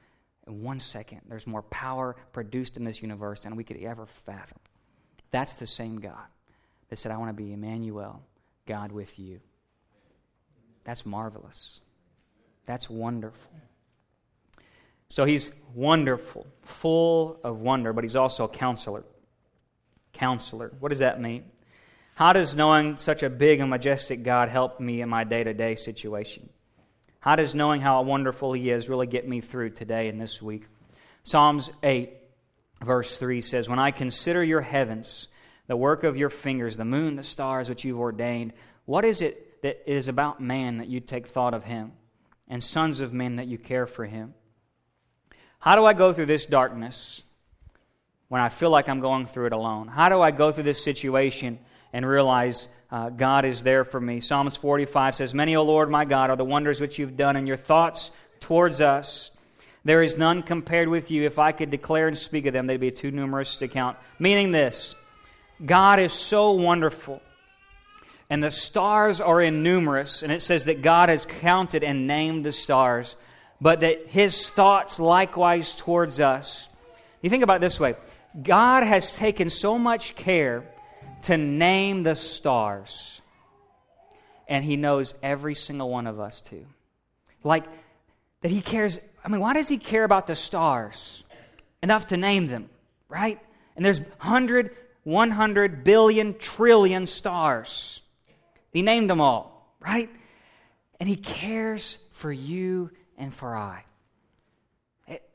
In 0.46 0.62
one 0.62 0.78
second, 0.78 1.22
there's 1.28 1.48
more 1.48 1.62
power 1.62 2.14
produced 2.32 2.76
in 2.76 2.84
this 2.84 3.02
universe 3.02 3.40
than 3.40 3.56
we 3.56 3.64
could 3.64 3.78
ever 3.78 4.06
fathom. 4.06 4.58
That's 5.32 5.56
the 5.56 5.66
same 5.66 5.98
God 5.98 6.26
that 6.88 7.00
said, 7.00 7.10
I 7.10 7.16
want 7.16 7.30
to 7.30 7.42
be 7.42 7.52
Emmanuel, 7.52 8.22
God 8.66 8.92
with 8.92 9.18
you. 9.18 9.40
That's 10.84 11.06
marvelous. 11.06 11.80
That's 12.66 12.90
wonderful. 12.90 13.50
So 15.08 15.24
he's 15.24 15.50
wonderful, 15.74 16.46
full 16.62 17.38
of 17.44 17.60
wonder, 17.60 17.92
but 17.92 18.04
he's 18.04 18.16
also 18.16 18.44
a 18.44 18.48
counselor. 18.48 19.04
Counselor. 20.12 20.72
What 20.80 20.88
does 20.88 20.98
that 20.98 21.20
mean? 21.20 21.44
How 22.14 22.32
does 22.32 22.56
knowing 22.56 22.96
such 22.96 23.22
a 23.22 23.30
big 23.30 23.60
and 23.60 23.70
majestic 23.70 24.22
God 24.22 24.48
help 24.48 24.80
me 24.80 25.02
in 25.02 25.08
my 25.08 25.24
day 25.24 25.44
to 25.44 25.52
day 25.52 25.74
situation? 25.74 26.48
How 27.20 27.36
does 27.36 27.54
knowing 27.54 27.80
how 27.80 28.02
wonderful 28.02 28.52
he 28.52 28.70
is 28.70 28.88
really 28.88 29.06
get 29.06 29.28
me 29.28 29.40
through 29.40 29.70
today 29.70 30.08
and 30.08 30.20
this 30.20 30.40
week? 30.40 30.64
Psalms 31.24 31.70
8, 31.82 32.10
verse 32.82 33.18
3 33.18 33.40
says, 33.40 33.68
When 33.68 33.78
I 33.78 33.90
consider 33.90 34.42
your 34.42 34.60
heavens, 34.60 35.28
the 35.66 35.76
work 35.76 36.04
of 36.04 36.16
your 36.16 36.30
fingers, 36.30 36.76
the 36.76 36.84
moon, 36.84 37.16
the 37.16 37.22
stars 37.22 37.68
which 37.68 37.84
you've 37.84 37.98
ordained. 37.98 38.52
What 38.84 39.04
is 39.04 39.22
it 39.22 39.62
that 39.62 39.82
is 39.90 40.08
about 40.08 40.40
man 40.40 40.78
that 40.78 40.88
you 40.88 41.00
take 41.00 41.26
thought 41.26 41.54
of 41.54 41.64
him, 41.64 41.92
and 42.48 42.62
sons 42.62 43.00
of 43.00 43.12
men 43.12 43.36
that 43.36 43.46
you 43.46 43.58
care 43.58 43.86
for 43.86 44.04
him? 44.04 44.34
How 45.58 45.74
do 45.74 45.84
I 45.84 45.92
go 45.92 46.12
through 46.12 46.26
this 46.26 46.46
darkness 46.46 47.22
when 48.28 48.40
I 48.40 48.48
feel 48.48 48.70
like 48.70 48.88
I'm 48.88 49.00
going 49.00 49.26
through 49.26 49.46
it 49.46 49.52
alone? 49.52 49.88
How 49.88 50.08
do 50.08 50.20
I 50.20 50.30
go 50.30 50.52
through 50.52 50.64
this 50.64 50.82
situation 50.82 51.58
and 51.92 52.06
realize 52.06 52.68
uh, 52.90 53.08
God 53.10 53.44
is 53.44 53.62
there 53.62 53.84
for 53.84 54.00
me? 54.00 54.20
Psalms 54.20 54.56
45 54.56 55.16
says, 55.16 55.34
Many, 55.34 55.56
O 55.56 55.62
Lord 55.62 55.90
my 55.90 56.04
God, 56.04 56.30
are 56.30 56.36
the 56.36 56.44
wonders 56.44 56.80
which 56.80 56.98
you've 56.98 57.16
done, 57.16 57.34
and 57.34 57.48
your 57.48 57.56
thoughts 57.56 58.12
towards 58.38 58.80
us. 58.80 59.32
There 59.84 60.02
is 60.02 60.18
none 60.18 60.42
compared 60.42 60.88
with 60.88 61.10
you. 61.10 61.24
If 61.24 61.38
I 61.38 61.52
could 61.52 61.70
declare 61.70 62.08
and 62.08 62.18
speak 62.18 62.46
of 62.46 62.52
them, 62.52 62.66
they'd 62.66 62.76
be 62.76 62.90
too 62.90 63.10
numerous 63.10 63.56
to 63.58 63.68
count. 63.68 63.96
Meaning 64.18 64.52
this 64.52 64.94
God 65.64 65.98
is 65.98 66.12
so 66.12 66.52
wonderful. 66.52 67.22
And 68.28 68.42
the 68.42 68.50
stars 68.50 69.20
are 69.20 69.40
innumerous. 69.40 70.22
And 70.22 70.32
it 70.32 70.42
says 70.42 70.64
that 70.64 70.82
God 70.82 71.08
has 71.08 71.26
counted 71.26 71.84
and 71.84 72.06
named 72.06 72.44
the 72.44 72.52
stars, 72.52 73.16
but 73.60 73.80
that 73.80 74.08
his 74.08 74.50
thoughts 74.50 74.98
likewise 74.98 75.74
towards 75.74 76.20
us. 76.20 76.68
You 77.22 77.30
think 77.30 77.42
about 77.42 77.60
this 77.60 77.80
way 77.80 77.96
God 78.42 78.82
has 78.82 79.16
taken 79.16 79.48
so 79.50 79.78
much 79.78 80.14
care 80.14 80.64
to 81.22 81.36
name 81.36 82.02
the 82.02 82.14
stars, 82.14 83.20
and 84.46 84.64
he 84.64 84.76
knows 84.76 85.14
every 85.22 85.54
single 85.54 85.90
one 85.90 86.06
of 86.06 86.20
us 86.20 86.40
too. 86.40 86.66
Like, 87.42 87.64
that 88.42 88.50
he 88.50 88.60
cares. 88.60 89.00
I 89.24 89.28
mean, 89.28 89.40
why 89.40 89.54
does 89.54 89.68
he 89.68 89.78
care 89.78 90.04
about 90.04 90.26
the 90.26 90.34
stars 90.34 91.24
enough 91.82 92.08
to 92.08 92.16
name 92.16 92.46
them, 92.46 92.68
right? 93.08 93.40
And 93.74 93.84
there's 93.84 94.00
100 94.00 94.70
100 95.06 95.84
billion 95.84 96.36
trillion 96.36 97.06
stars. 97.06 98.00
He 98.72 98.82
named 98.82 99.08
them 99.08 99.20
all, 99.20 99.72
right? 99.78 100.10
And 100.98 101.08
He 101.08 101.14
cares 101.14 101.98
for 102.10 102.32
you 102.32 102.90
and 103.16 103.32
for 103.32 103.56
I. 103.56 103.84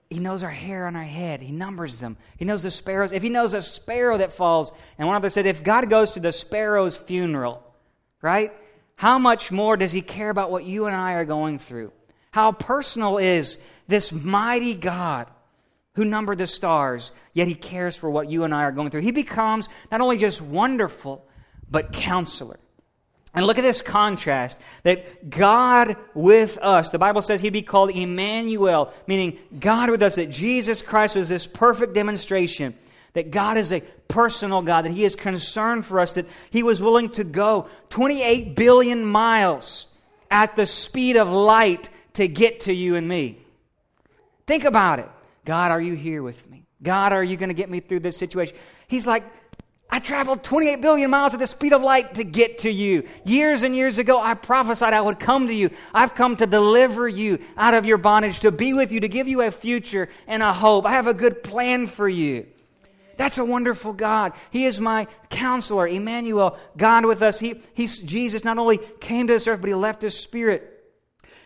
He 0.09 0.19
knows 0.19 0.43
our 0.43 0.49
hair 0.49 0.87
on 0.87 0.97
our 0.97 1.03
head. 1.03 1.39
He 1.39 1.53
numbers 1.53 2.01
them. 2.01 2.17
He 2.35 2.43
knows 2.43 2.61
the 2.61 2.69
sparrows. 2.69 3.13
If 3.13 3.23
He 3.23 3.29
knows 3.29 3.53
a 3.53 3.61
sparrow 3.61 4.17
that 4.17 4.33
falls, 4.33 4.73
and 4.97 5.07
one 5.07 5.15
of 5.15 5.23
us 5.23 5.35
said, 5.35 5.45
if 5.45 5.63
God 5.63 5.89
goes 5.89 6.11
to 6.11 6.19
the 6.19 6.33
sparrow's 6.33 6.97
funeral, 6.97 7.63
right? 8.21 8.51
How 8.97 9.19
much 9.19 9.53
more 9.53 9.77
does 9.77 9.93
He 9.93 10.01
care 10.01 10.29
about 10.29 10.51
what 10.51 10.65
you 10.65 10.85
and 10.85 10.95
I 10.95 11.13
are 11.13 11.23
going 11.23 11.59
through? 11.59 11.93
How 12.31 12.51
personal 12.51 13.19
is 13.19 13.57
this 13.87 14.11
mighty 14.11 14.73
God? 14.73 15.27
Who 15.95 16.05
numbered 16.05 16.37
the 16.37 16.47
stars, 16.47 17.11
yet 17.33 17.47
he 17.47 17.55
cares 17.55 17.95
for 17.95 18.09
what 18.09 18.29
you 18.29 18.43
and 18.43 18.53
I 18.53 18.63
are 18.63 18.71
going 18.71 18.89
through. 18.89 19.01
He 19.01 19.11
becomes 19.11 19.67
not 19.91 20.01
only 20.01 20.17
just 20.17 20.41
wonderful, 20.41 21.25
but 21.69 21.91
counselor. 21.91 22.59
And 23.33 23.45
look 23.45 23.57
at 23.57 23.61
this 23.61 23.81
contrast 23.81 24.57
that 24.83 25.29
God 25.29 25.95
with 26.13 26.57
us, 26.61 26.89
the 26.89 26.99
Bible 26.99 27.21
says 27.21 27.39
he'd 27.39 27.51
be 27.51 27.61
called 27.61 27.91
Emmanuel, 27.91 28.91
meaning 29.07 29.39
God 29.57 29.89
with 29.89 30.01
us, 30.01 30.15
that 30.15 30.29
Jesus 30.29 30.81
Christ 30.81 31.15
was 31.15 31.29
this 31.29 31.47
perfect 31.47 31.93
demonstration 31.93 32.75
that 33.13 33.31
God 33.31 33.57
is 33.57 33.71
a 33.71 33.81
personal 34.07 34.61
God, 34.61 34.85
that 34.85 34.91
he 34.91 35.03
is 35.03 35.15
concerned 35.15 35.85
for 35.85 35.99
us, 35.99 36.13
that 36.13 36.25
he 36.49 36.63
was 36.63 36.81
willing 36.81 37.09
to 37.09 37.23
go 37.23 37.67
28 37.89 38.55
billion 38.55 39.05
miles 39.05 39.87
at 40.29 40.55
the 40.55 40.65
speed 40.65 41.17
of 41.17 41.29
light 41.29 41.89
to 42.13 42.27
get 42.27 42.61
to 42.61 42.73
you 42.73 42.95
and 42.95 43.07
me. 43.07 43.39
Think 44.47 44.63
about 44.63 44.99
it. 44.99 45.09
God, 45.45 45.71
are 45.71 45.81
you 45.81 45.93
here 45.93 46.21
with 46.21 46.49
me? 46.49 46.65
God, 46.83 47.13
are 47.13 47.23
you 47.23 47.37
going 47.37 47.49
to 47.49 47.55
get 47.55 47.69
me 47.69 47.79
through 47.79 47.99
this 47.99 48.17
situation? 48.17 48.55
He's 48.87 49.07
like, 49.07 49.23
I 49.93 49.99
traveled 49.99 50.41
28 50.43 50.81
billion 50.81 51.09
miles 51.09 51.33
at 51.33 51.39
the 51.41 51.47
speed 51.47 51.73
of 51.73 51.81
light 51.81 52.15
to 52.15 52.23
get 52.23 52.59
to 52.59 52.71
you. 52.71 53.03
Years 53.25 53.61
and 53.61 53.75
years 53.75 53.97
ago, 53.97 54.21
I 54.21 54.35
prophesied 54.35 54.93
I 54.93 55.01
would 55.01 55.19
come 55.19 55.47
to 55.47 55.53
you. 55.53 55.69
I've 55.93 56.15
come 56.15 56.37
to 56.37 56.45
deliver 56.45 57.09
you 57.09 57.39
out 57.57 57.73
of 57.73 57.85
your 57.85 57.97
bondage, 57.97 58.39
to 58.39 58.53
be 58.53 58.71
with 58.71 58.93
you, 58.93 59.01
to 59.01 59.09
give 59.09 59.27
you 59.27 59.41
a 59.41 59.51
future 59.51 60.07
and 60.27 60.41
a 60.41 60.53
hope. 60.53 60.85
I 60.85 60.91
have 60.91 61.07
a 61.07 61.13
good 61.13 61.43
plan 61.43 61.87
for 61.87 62.07
you. 62.07 62.47
That's 63.17 63.37
a 63.37 63.43
wonderful 63.43 63.91
God. 63.91 64.31
He 64.49 64.65
is 64.65 64.79
my 64.79 65.07
counselor, 65.29 65.87
Emmanuel, 65.87 66.57
God 66.77 67.05
with 67.05 67.21
us. 67.21 67.39
He, 67.39 67.61
he's, 67.73 67.99
Jesus 67.99 68.45
not 68.45 68.57
only 68.57 68.79
came 69.01 69.27
to 69.27 69.33
this 69.33 69.47
earth, 69.47 69.59
but 69.59 69.67
he 69.67 69.75
left 69.75 70.01
his 70.01 70.17
spirit. 70.17 70.67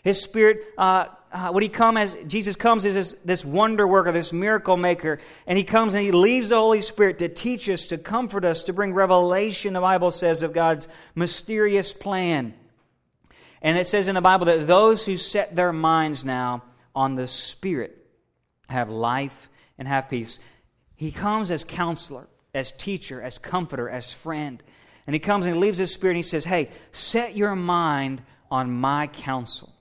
His 0.04 0.22
spirit 0.22 0.64
uh, 0.78 1.08
uh, 1.36 1.52
he 1.60 1.68
comes 1.68 1.98
as 1.98 2.18
Jesus 2.28 2.56
comes 2.56 2.86
as 2.86 2.94
this, 2.94 3.16
this 3.26 3.44
wonder 3.44 3.86
worker, 3.86 4.14
this 4.14 4.32
miracle 4.32 4.78
maker, 4.78 5.20
and 5.46 5.58
he 5.58 5.66
comes 5.66 5.94
and 5.94 6.02
he 6.02 6.12
leaves 6.12 6.48
the 6.50 6.56
Holy 6.56 6.82
Spirit 6.82 7.20
to 7.20 7.28
teach 7.28 7.70
us, 7.70 7.88
to 7.88 7.98
comfort 7.98 8.46
us, 8.46 8.64
to 8.64 8.74
bring 8.74 8.94
revelation, 8.94 9.74
the 9.74 9.82
Bible 9.82 10.12
says, 10.12 10.44
of 10.44 10.54
God's 10.54 10.88
mysterious 11.14 11.92
plan. 11.92 12.54
And 13.62 13.78
it 13.78 13.86
says 13.86 14.08
in 14.08 14.16
the 14.16 14.22
Bible 14.22 14.46
that 14.46 14.66
those 14.66 15.06
who 15.06 15.18
set 15.18 15.58
their 15.58 15.74
minds 15.74 16.24
now 16.24 16.64
on 16.96 17.16
the 17.16 17.28
Spirit 17.28 18.08
have 18.70 18.90
life 18.90 19.50
and 19.78 19.90
have 19.90 20.10
peace. 20.10 20.40
He 20.96 21.12
comes 21.12 21.52
as 21.52 21.66
counselor, 21.66 22.28
as 22.54 22.72
teacher, 22.72 23.22
as 23.22 23.38
comforter, 23.40 23.90
as 23.90 24.14
friend. 24.14 24.64
And 25.06 25.14
he 25.14 25.20
comes 25.20 25.46
and 25.46 25.56
he 25.56 25.62
leaves 25.62 25.80
his 25.80 25.92
spirit 25.92 26.12
and 26.12 26.18
he 26.18 26.24
says, 26.24 26.46
Hey, 26.46 26.70
set 26.94 27.36
your 27.36 27.58
mind 27.58 28.22
on 28.50 28.72
my 28.72 29.08
counsel. 29.08 29.75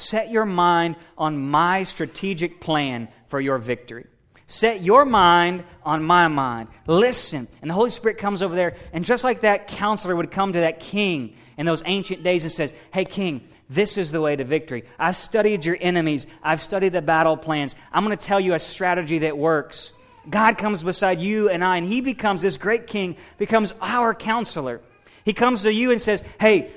Set 0.00 0.30
your 0.30 0.46
mind 0.46 0.96
on 1.18 1.38
my 1.38 1.82
strategic 1.82 2.60
plan 2.60 3.08
for 3.26 3.40
your 3.40 3.58
victory. 3.58 4.06
Set 4.46 4.82
your 4.82 5.04
mind 5.04 5.62
on 5.84 6.02
my 6.02 6.26
mind. 6.26 6.68
Listen. 6.86 7.46
And 7.60 7.70
the 7.70 7.74
Holy 7.74 7.90
Spirit 7.90 8.18
comes 8.18 8.42
over 8.42 8.56
there, 8.56 8.74
and 8.92 9.04
just 9.04 9.22
like 9.22 9.42
that 9.42 9.68
counselor 9.68 10.16
would 10.16 10.32
come 10.32 10.54
to 10.54 10.60
that 10.60 10.80
king 10.80 11.36
in 11.56 11.66
those 11.66 11.84
ancient 11.86 12.24
days 12.24 12.42
and 12.42 12.50
says, 12.50 12.74
Hey, 12.92 13.04
king, 13.04 13.42
this 13.68 13.96
is 13.96 14.10
the 14.10 14.20
way 14.20 14.34
to 14.34 14.42
victory. 14.42 14.84
I've 14.98 15.14
studied 15.14 15.64
your 15.64 15.76
enemies, 15.80 16.26
I've 16.42 16.62
studied 16.62 16.94
the 16.94 17.02
battle 17.02 17.36
plans. 17.36 17.76
I'm 17.92 18.04
going 18.04 18.16
to 18.16 18.24
tell 18.24 18.40
you 18.40 18.54
a 18.54 18.58
strategy 18.58 19.20
that 19.20 19.38
works. 19.38 19.92
God 20.28 20.58
comes 20.58 20.82
beside 20.82 21.20
you 21.20 21.48
and 21.48 21.62
I, 21.62 21.76
and 21.76 21.86
he 21.86 22.00
becomes 22.00 22.42
this 22.42 22.56
great 22.56 22.88
king, 22.88 23.16
becomes 23.38 23.72
our 23.80 24.14
counselor. 24.14 24.80
He 25.24 25.32
comes 25.32 25.62
to 25.62 25.72
you 25.72 25.92
and 25.92 26.00
says, 26.00 26.24
Hey, 26.40 26.70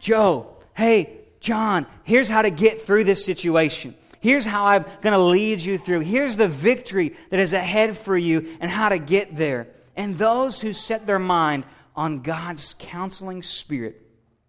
Joe, 0.00 0.56
hey, 0.74 1.25
John, 1.40 1.86
here's 2.04 2.28
how 2.28 2.42
to 2.42 2.50
get 2.50 2.80
through 2.80 3.04
this 3.04 3.24
situation. 3.24 3.94
Here's 4.20 4.44
how 4.44 4.64
I'm 4.66 4.84
going 5.02 5.12
to 5.12 5.18
lead 5.18 5.62
you 5.62 5.78
through. 5.78 6.00
Here's 6.00 6.36
the 6.36 6.48
victory 6.48 7.14
that 7.30 7.38
is 7.38 7.52
ahead 7.52 7.96
for 7.96 8.16
you 8.16 8.56
and 8.60 8.70
how 8.70 8.88
to 8.88 8.98
get 8.98 9.36
there. 9.36 9.68
And 9.94 10.18
those 10.18 10.60
who 10.60 10.72
set 10.72 11.06
their 11.06 11.18
mind 11.18 11.64
on 11.94 12.22
God's 12.22 12.74
counseling 12.78 13.42
spirit 13.42 14.02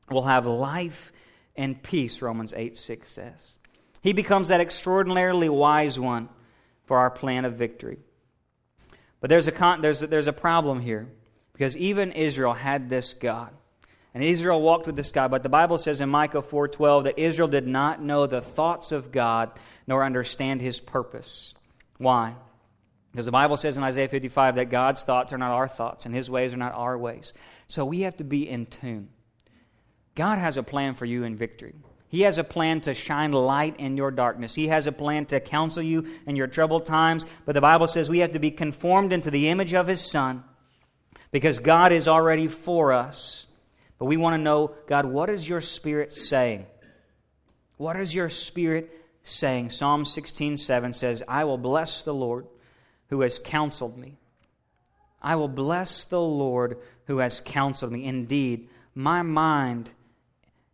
will 0.10 0.24
have 0.24 0.46
life 0.46 1.12
and 1.56 1.82
peace, 1.82 2.22
Romans 2.22 2.54
8 2.56 2.78
6 2.78 3.12
says. 3.12 3.60
He 4.02 4.14
becomes 4.14 4.48
that 4.50 4.62
extraordinarily 4.62 5.50
wise 5.50 6.00
one 6.00 6.30
for 6.86 6.98
our 6.98 7.10
plan 7.12 7.46
of 7.46 7.56
victory. 7.56 7.98
But 9.20 9.30
there's 9.30 9.48
a, 9.48 9.52
con- 9.52 9.82
there's 9.82 10.04
a, 10.04 10.08
there's 10.08 10.28
a 10.28 10.34
problem 10.34 10.82
here 10.82 11.08
because 11.54 11.76
even 11.76 12.12
Israel 12.12 12.54
had 12.54 12.90
this 12.90 13.14
God. 13.14 13.52
And 14.18 14.24
Israel 14.24 14.60
walked 14.64 14.88
with 14.88 14.96
this 14.96 15.12
God, 15.12 15.30
but 15.30 15.44
the 15.44 15.48
Bible 15.48 15.78
says 15.78 16.02
in 16.02 16.10
Micah 16.10 16.42
4:12 16.42 17.04
that 17.04 17.20
Israel 17.20 17.48
did 17.48 17.68
not 17.68 18.02
know 18.02 18.26
the 18.26 18.42
thoughts 18.42 18.92
of 18.92 19.12
God 19.12 19.52
nor 19.86 20.04
understand 20.04 20.60
his 20.60 20.80
purpose. 20.80 21.54
Why? 22.00 22.34
Because 23.12 23.28
the 23.28 23.32
Bible 23.32 23.58
says 23.58 23.78
in 23.78 23.84
Isaiah 23.84 24.08
55 24.08 24.56
that 24.56 24.72
God's 24.72 25.04
thoughts 25.04 25.34
are 25.34 25.38
not 25.38 25.52
our 25.52 25.68
thoughts 25.68 26.08
and 26.08 26.16
his 26.16 26.32
ways 26.32 26.52
are 26.52 26.58
not 26.58 26.74
our 26.74 26.98
ways. 26.98 27.32
So 27.68 27.86
we 27.86 28.02
have 28.02 28.18
to 28.18 28.24
be 28.24 28.50
in 28.50 28.66
tune. 28.66 29.10
God 30.16 30.40
has 30.40 30.58
a 30.58 30.64
plan 30.64 30.96
for 30.96 31.06
you 31.06 31.24
in 31.24 31.36
victory. 31.36 31.76
He 32.08 32.22
has 32.22 32.40
a 32.40 32.44
plan 32.44 32.82
to 32.82 32.96
shine 32.96 33.34
light 33.34 33.80
in 33.80 33.98
your 33.98 34.10
darkness. 34.10 34.56
He 34.56 34.70
has 34.70 34.88
a 34.88 34.92
plan 34.92 35.28
to 35.28 35.40
counsel 35.40 35.84
you 35.84 36.08
in 36.26 36.36
your 36.36 36.48
troubled 36.48 36.88
times. 36.88 37.24
But 37.46 37.54
the 37.54 37.62
Bible 37.62 37.86
says 37.86 38.10
we 38.10 38.20
have 38.20 38.34
to 38.34 38.40
be 38.40 38.50
conformed 38.50 39.14
into 39.14 39.30
the 39.30 39.50
image 39.50 39.76
of 39.76 39.86
His 39.86 40.02
Son 40.02 40.44
because 41.30 41.60
God 41.60 41.92
is 41.92 42.08
already 42.08 42.48
for 42.48 42.92
us. 42.92 43.44
But 44.00 44.06
we 44.06 44.18
want 44.18 44.36
to 44.36 44.38
know, 44.38 44.76
God, 44.88 45.06
what 45.06 45.30
is 45.30 45.50
your 45.50 45.62
Spirit 45.62 46.14
saying? 46.14 46.66
What 47.78 47.96
is 47.96 48.14
your 48.14 48.30
Spirit 48.30 48.92
saying? 49.24 49.72
Psalm 49.72 50.06
16 50.06 50.58
7 50.58 50.94
says, 50.94 51.24
I 51.28 51.44
will 51.44 51.58
bless 51.58 52.04
the 52.04 52.14
Lord 52.14 52.48
who 53.10 53.22
has 53.22 53.40
counseled 53.40 53.98
me. 53.98 54.18
I 55.22 55.36
will 55.36 55.48
bless 55.48 56.06
the 56.06 56.22
Lord 56.22 56.78
who 57.06 57.20
has 57.20 57.40
counseled 57.40 57.92
me. 57.92 58.06
Indeed, 58.06 58.70
my 58.94 59.22
mind 59.22 59.90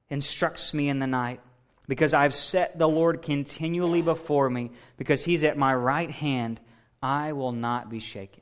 instructs 0.10 0.74
me 0.74 0.90
in 0.90 1.00
the 1.00 1.08
night 1.08 1.40
because 1.88 2.14
I've 2.14 2.36
set 2.36 2.78
the 2.78 2.88
Lord 2.88 3.22
continually 3.22 4.02
before 4.02 4.50
me, 4.50 4.72
because 4.98 5.24
he's 5.26 5.44
at 5.44 5.58
my 5.58 5.74
right 5.76 6.10
hand, 6.10 6.60
I 7.02 7.34
will 7.34 7.52
not 7.52 7.90
be 7.90 8.00
shaken. 8.00 8.42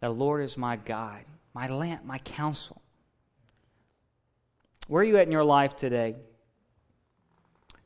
The 0.00 0.10
Lord 0.10 0.42
is 0.42 0.58
my 0.58 0.76
guide, 0.76 1.26
my 1.54 1.68
lamp, 1.68 2.04
my 2.04 2.18
counsel. 2.18 2.82
Where 4.88 5.02
are 5.02 5.04
you 5.04 5.16
at 5.16 5.26
in 5.26 5.32
your 5.32 5.44
life 5.44 5.76
today? 5.76 6.14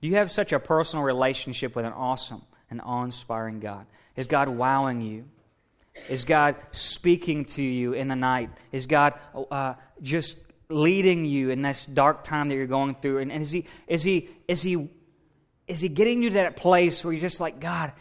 Do 0.00 0.08
you 0.08 0.16
have 0.16 0.30
such 0.30 0.52
a 0.52 0.58
personal 0.58 1.04
relationship 1.04 1.74
with 1.74 1.84
an 1.84 1.92
awesome 1.92 2.42
and 2.70 2.80
awe 2.80 3.04
inspiring 3.04 3.60
God? 3.60 3.86
Is 4.16 4.26
God 4.26 4.48
wowing 4.48 5.00
you? 5.00 5.24
Is 6.08 6.24
God 6.24 6.56
speaking 6.72 7.44
to 7.46 7.62
you 7.62 7.92
in 7.92 8.08
the 8.08 8.16
night? 8.16 8.50
Is 8.70 8.86
God 8.86 9.14
uh, 9.50 9.74
just 10.00 10.38
leading 10.68 11.24
you 11.24 11.50
in 11.50 11.62
this 11.62 11.86
dark 11.86 12.22
time 12.22 12.48
that 12.48 12.54
you're 12.54 12.66
going 12.66 12.94
through? 12.94 13.18
And, 13.18 13.32
and 13.32 13.42
is, 13.42 13.50
he, 13.50 13.66
is, 13.88 14.02
he, 14.02 14.28
is, 14.46 14.62
he, 14.62 14.88
is 15.66 15.80
He 15.80 15.88
getting 15.88 16.22
you 16.22 16.30
to 16.30 16.34
that 16.34 16.56
place 16.56 17.04
where 17.04 17.12
you're 17.12 17.20
just 17.20 17.40
like, 17.40 17.58
God, 17.58 17.92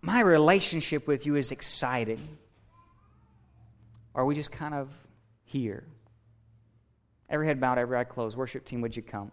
my 0.00 0.20
relationship 0.20 1.06
with 1.06 1.26
you 1.26 1.36
is 1.36 1.52
exciting? 1.52 2.38
Or 4.14 4.22
are 4.22 4.24
we 4.24 4.34
just 4.34 4.52
kind 4.52 4.74
of 4.74 4.88
here? 5.44 5.84
Every 7.28 7.46
head 7.46 7.60
bowed, 7.60 7.78
every 7.78 7.96
eye 7.96 8.04
closed. 8.04 8.36
Worship 8.36 8.64
team, 8.64 8.80
would 8.80 8.96
you 8.96 9.02
come? 9.02 9.32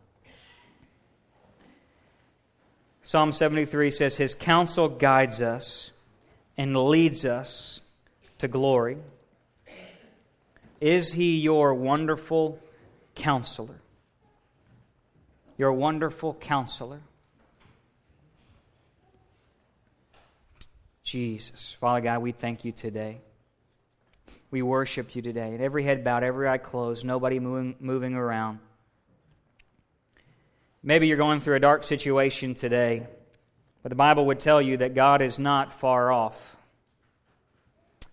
Psalm 3.04 3.32
73 3.32 3.91
says, 3.91 4.17
His 4.17 4.36
counsel 4.36 4.88
guides 4.88 5.41
us 5.41 5.91
and 6.58 6.75
leads 6.75 7.25
us 7.25 7.82
to 8.38 8.47
glory. 8.47 8.97
Is 10.80 11.13
He 11.13 11.38
your 11.38 11.73
wonderful 11.73 12.60
counselor? 13.15 13.82
Your 15.58 15.73
wonderful 15.73 16.36
counselor? 16.36 17.01
Jesus. 21.04 21.75
Father 21.80 22.01
God, 22.01 22.21
we 22.21 22.32
thank 22.32 22.63
you 22.63 22.71
today. 22.71 23.19
We 24.52 24.62
worship 24.62 25.16
you 25.16 25.22
today. 25.22 25.54
And 25.54 25.62
every 25.62 25.84
head 25.84 26.04
bowed, 26.04 26.24
every 26.24 26.48
eye 26.48 26.58
closed, 26.58 27.06
nobody 27.06 27.40
moving, 27.40 27.76
moving 27.80 28.14
around. 28.14 28.60
Maybe 30.84 31.08
you're 31.08 31.17
going 31.17 31.40
through 31.40 31.56
a 31.56 31.60
dark 31.60 31.84
situation 31.84 32.54
today, 32.54 33.08
but 33.82 33.90
the 33.90 33.96
Bible 33.96 34.25
would 34.25 34.40
tell 34.40 34.62
you 34.62 34.78
that 34.78 34.94
God 34.94 35.21
is 35.21 35.40
not 35.40 35.71
far 35.71 36.12
off. 36.12 36.58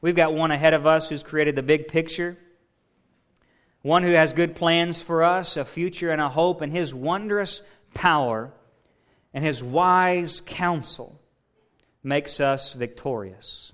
We've 0.00 0.14
got 0.14 0.32
one 0.32 0.52
ahead 0.52 0.74
of 0.74 0.86
us 0.86 1.08
who's 1.08 1.22
created 1.22 1.56
the 1.56 1.62
big 1.62 1.88
picture, 1.88 2.38
one 3.82 4.02
who 4.02 4.12
has 4.12 4.32
good 4.32 4.54
plans 4.54 5.02
for 5.02 5.24
us, 5.24 5.56
a 5.56 5.64
future 5.64 6.10
and 6.10 6.20
a 6.20 6.28
hope, 6.28 6.60
and 6.60 6.72
his 6.72 6.94
wondrous 6.94 7.62
power 7.94 8.52
and 9.34 9.44
his 9.44 9.62
wise 9.62 10.40
counsel 10.40 11.20
makes 12.02 12.38
us 12.38 12.74
victorious. 12.74 13.72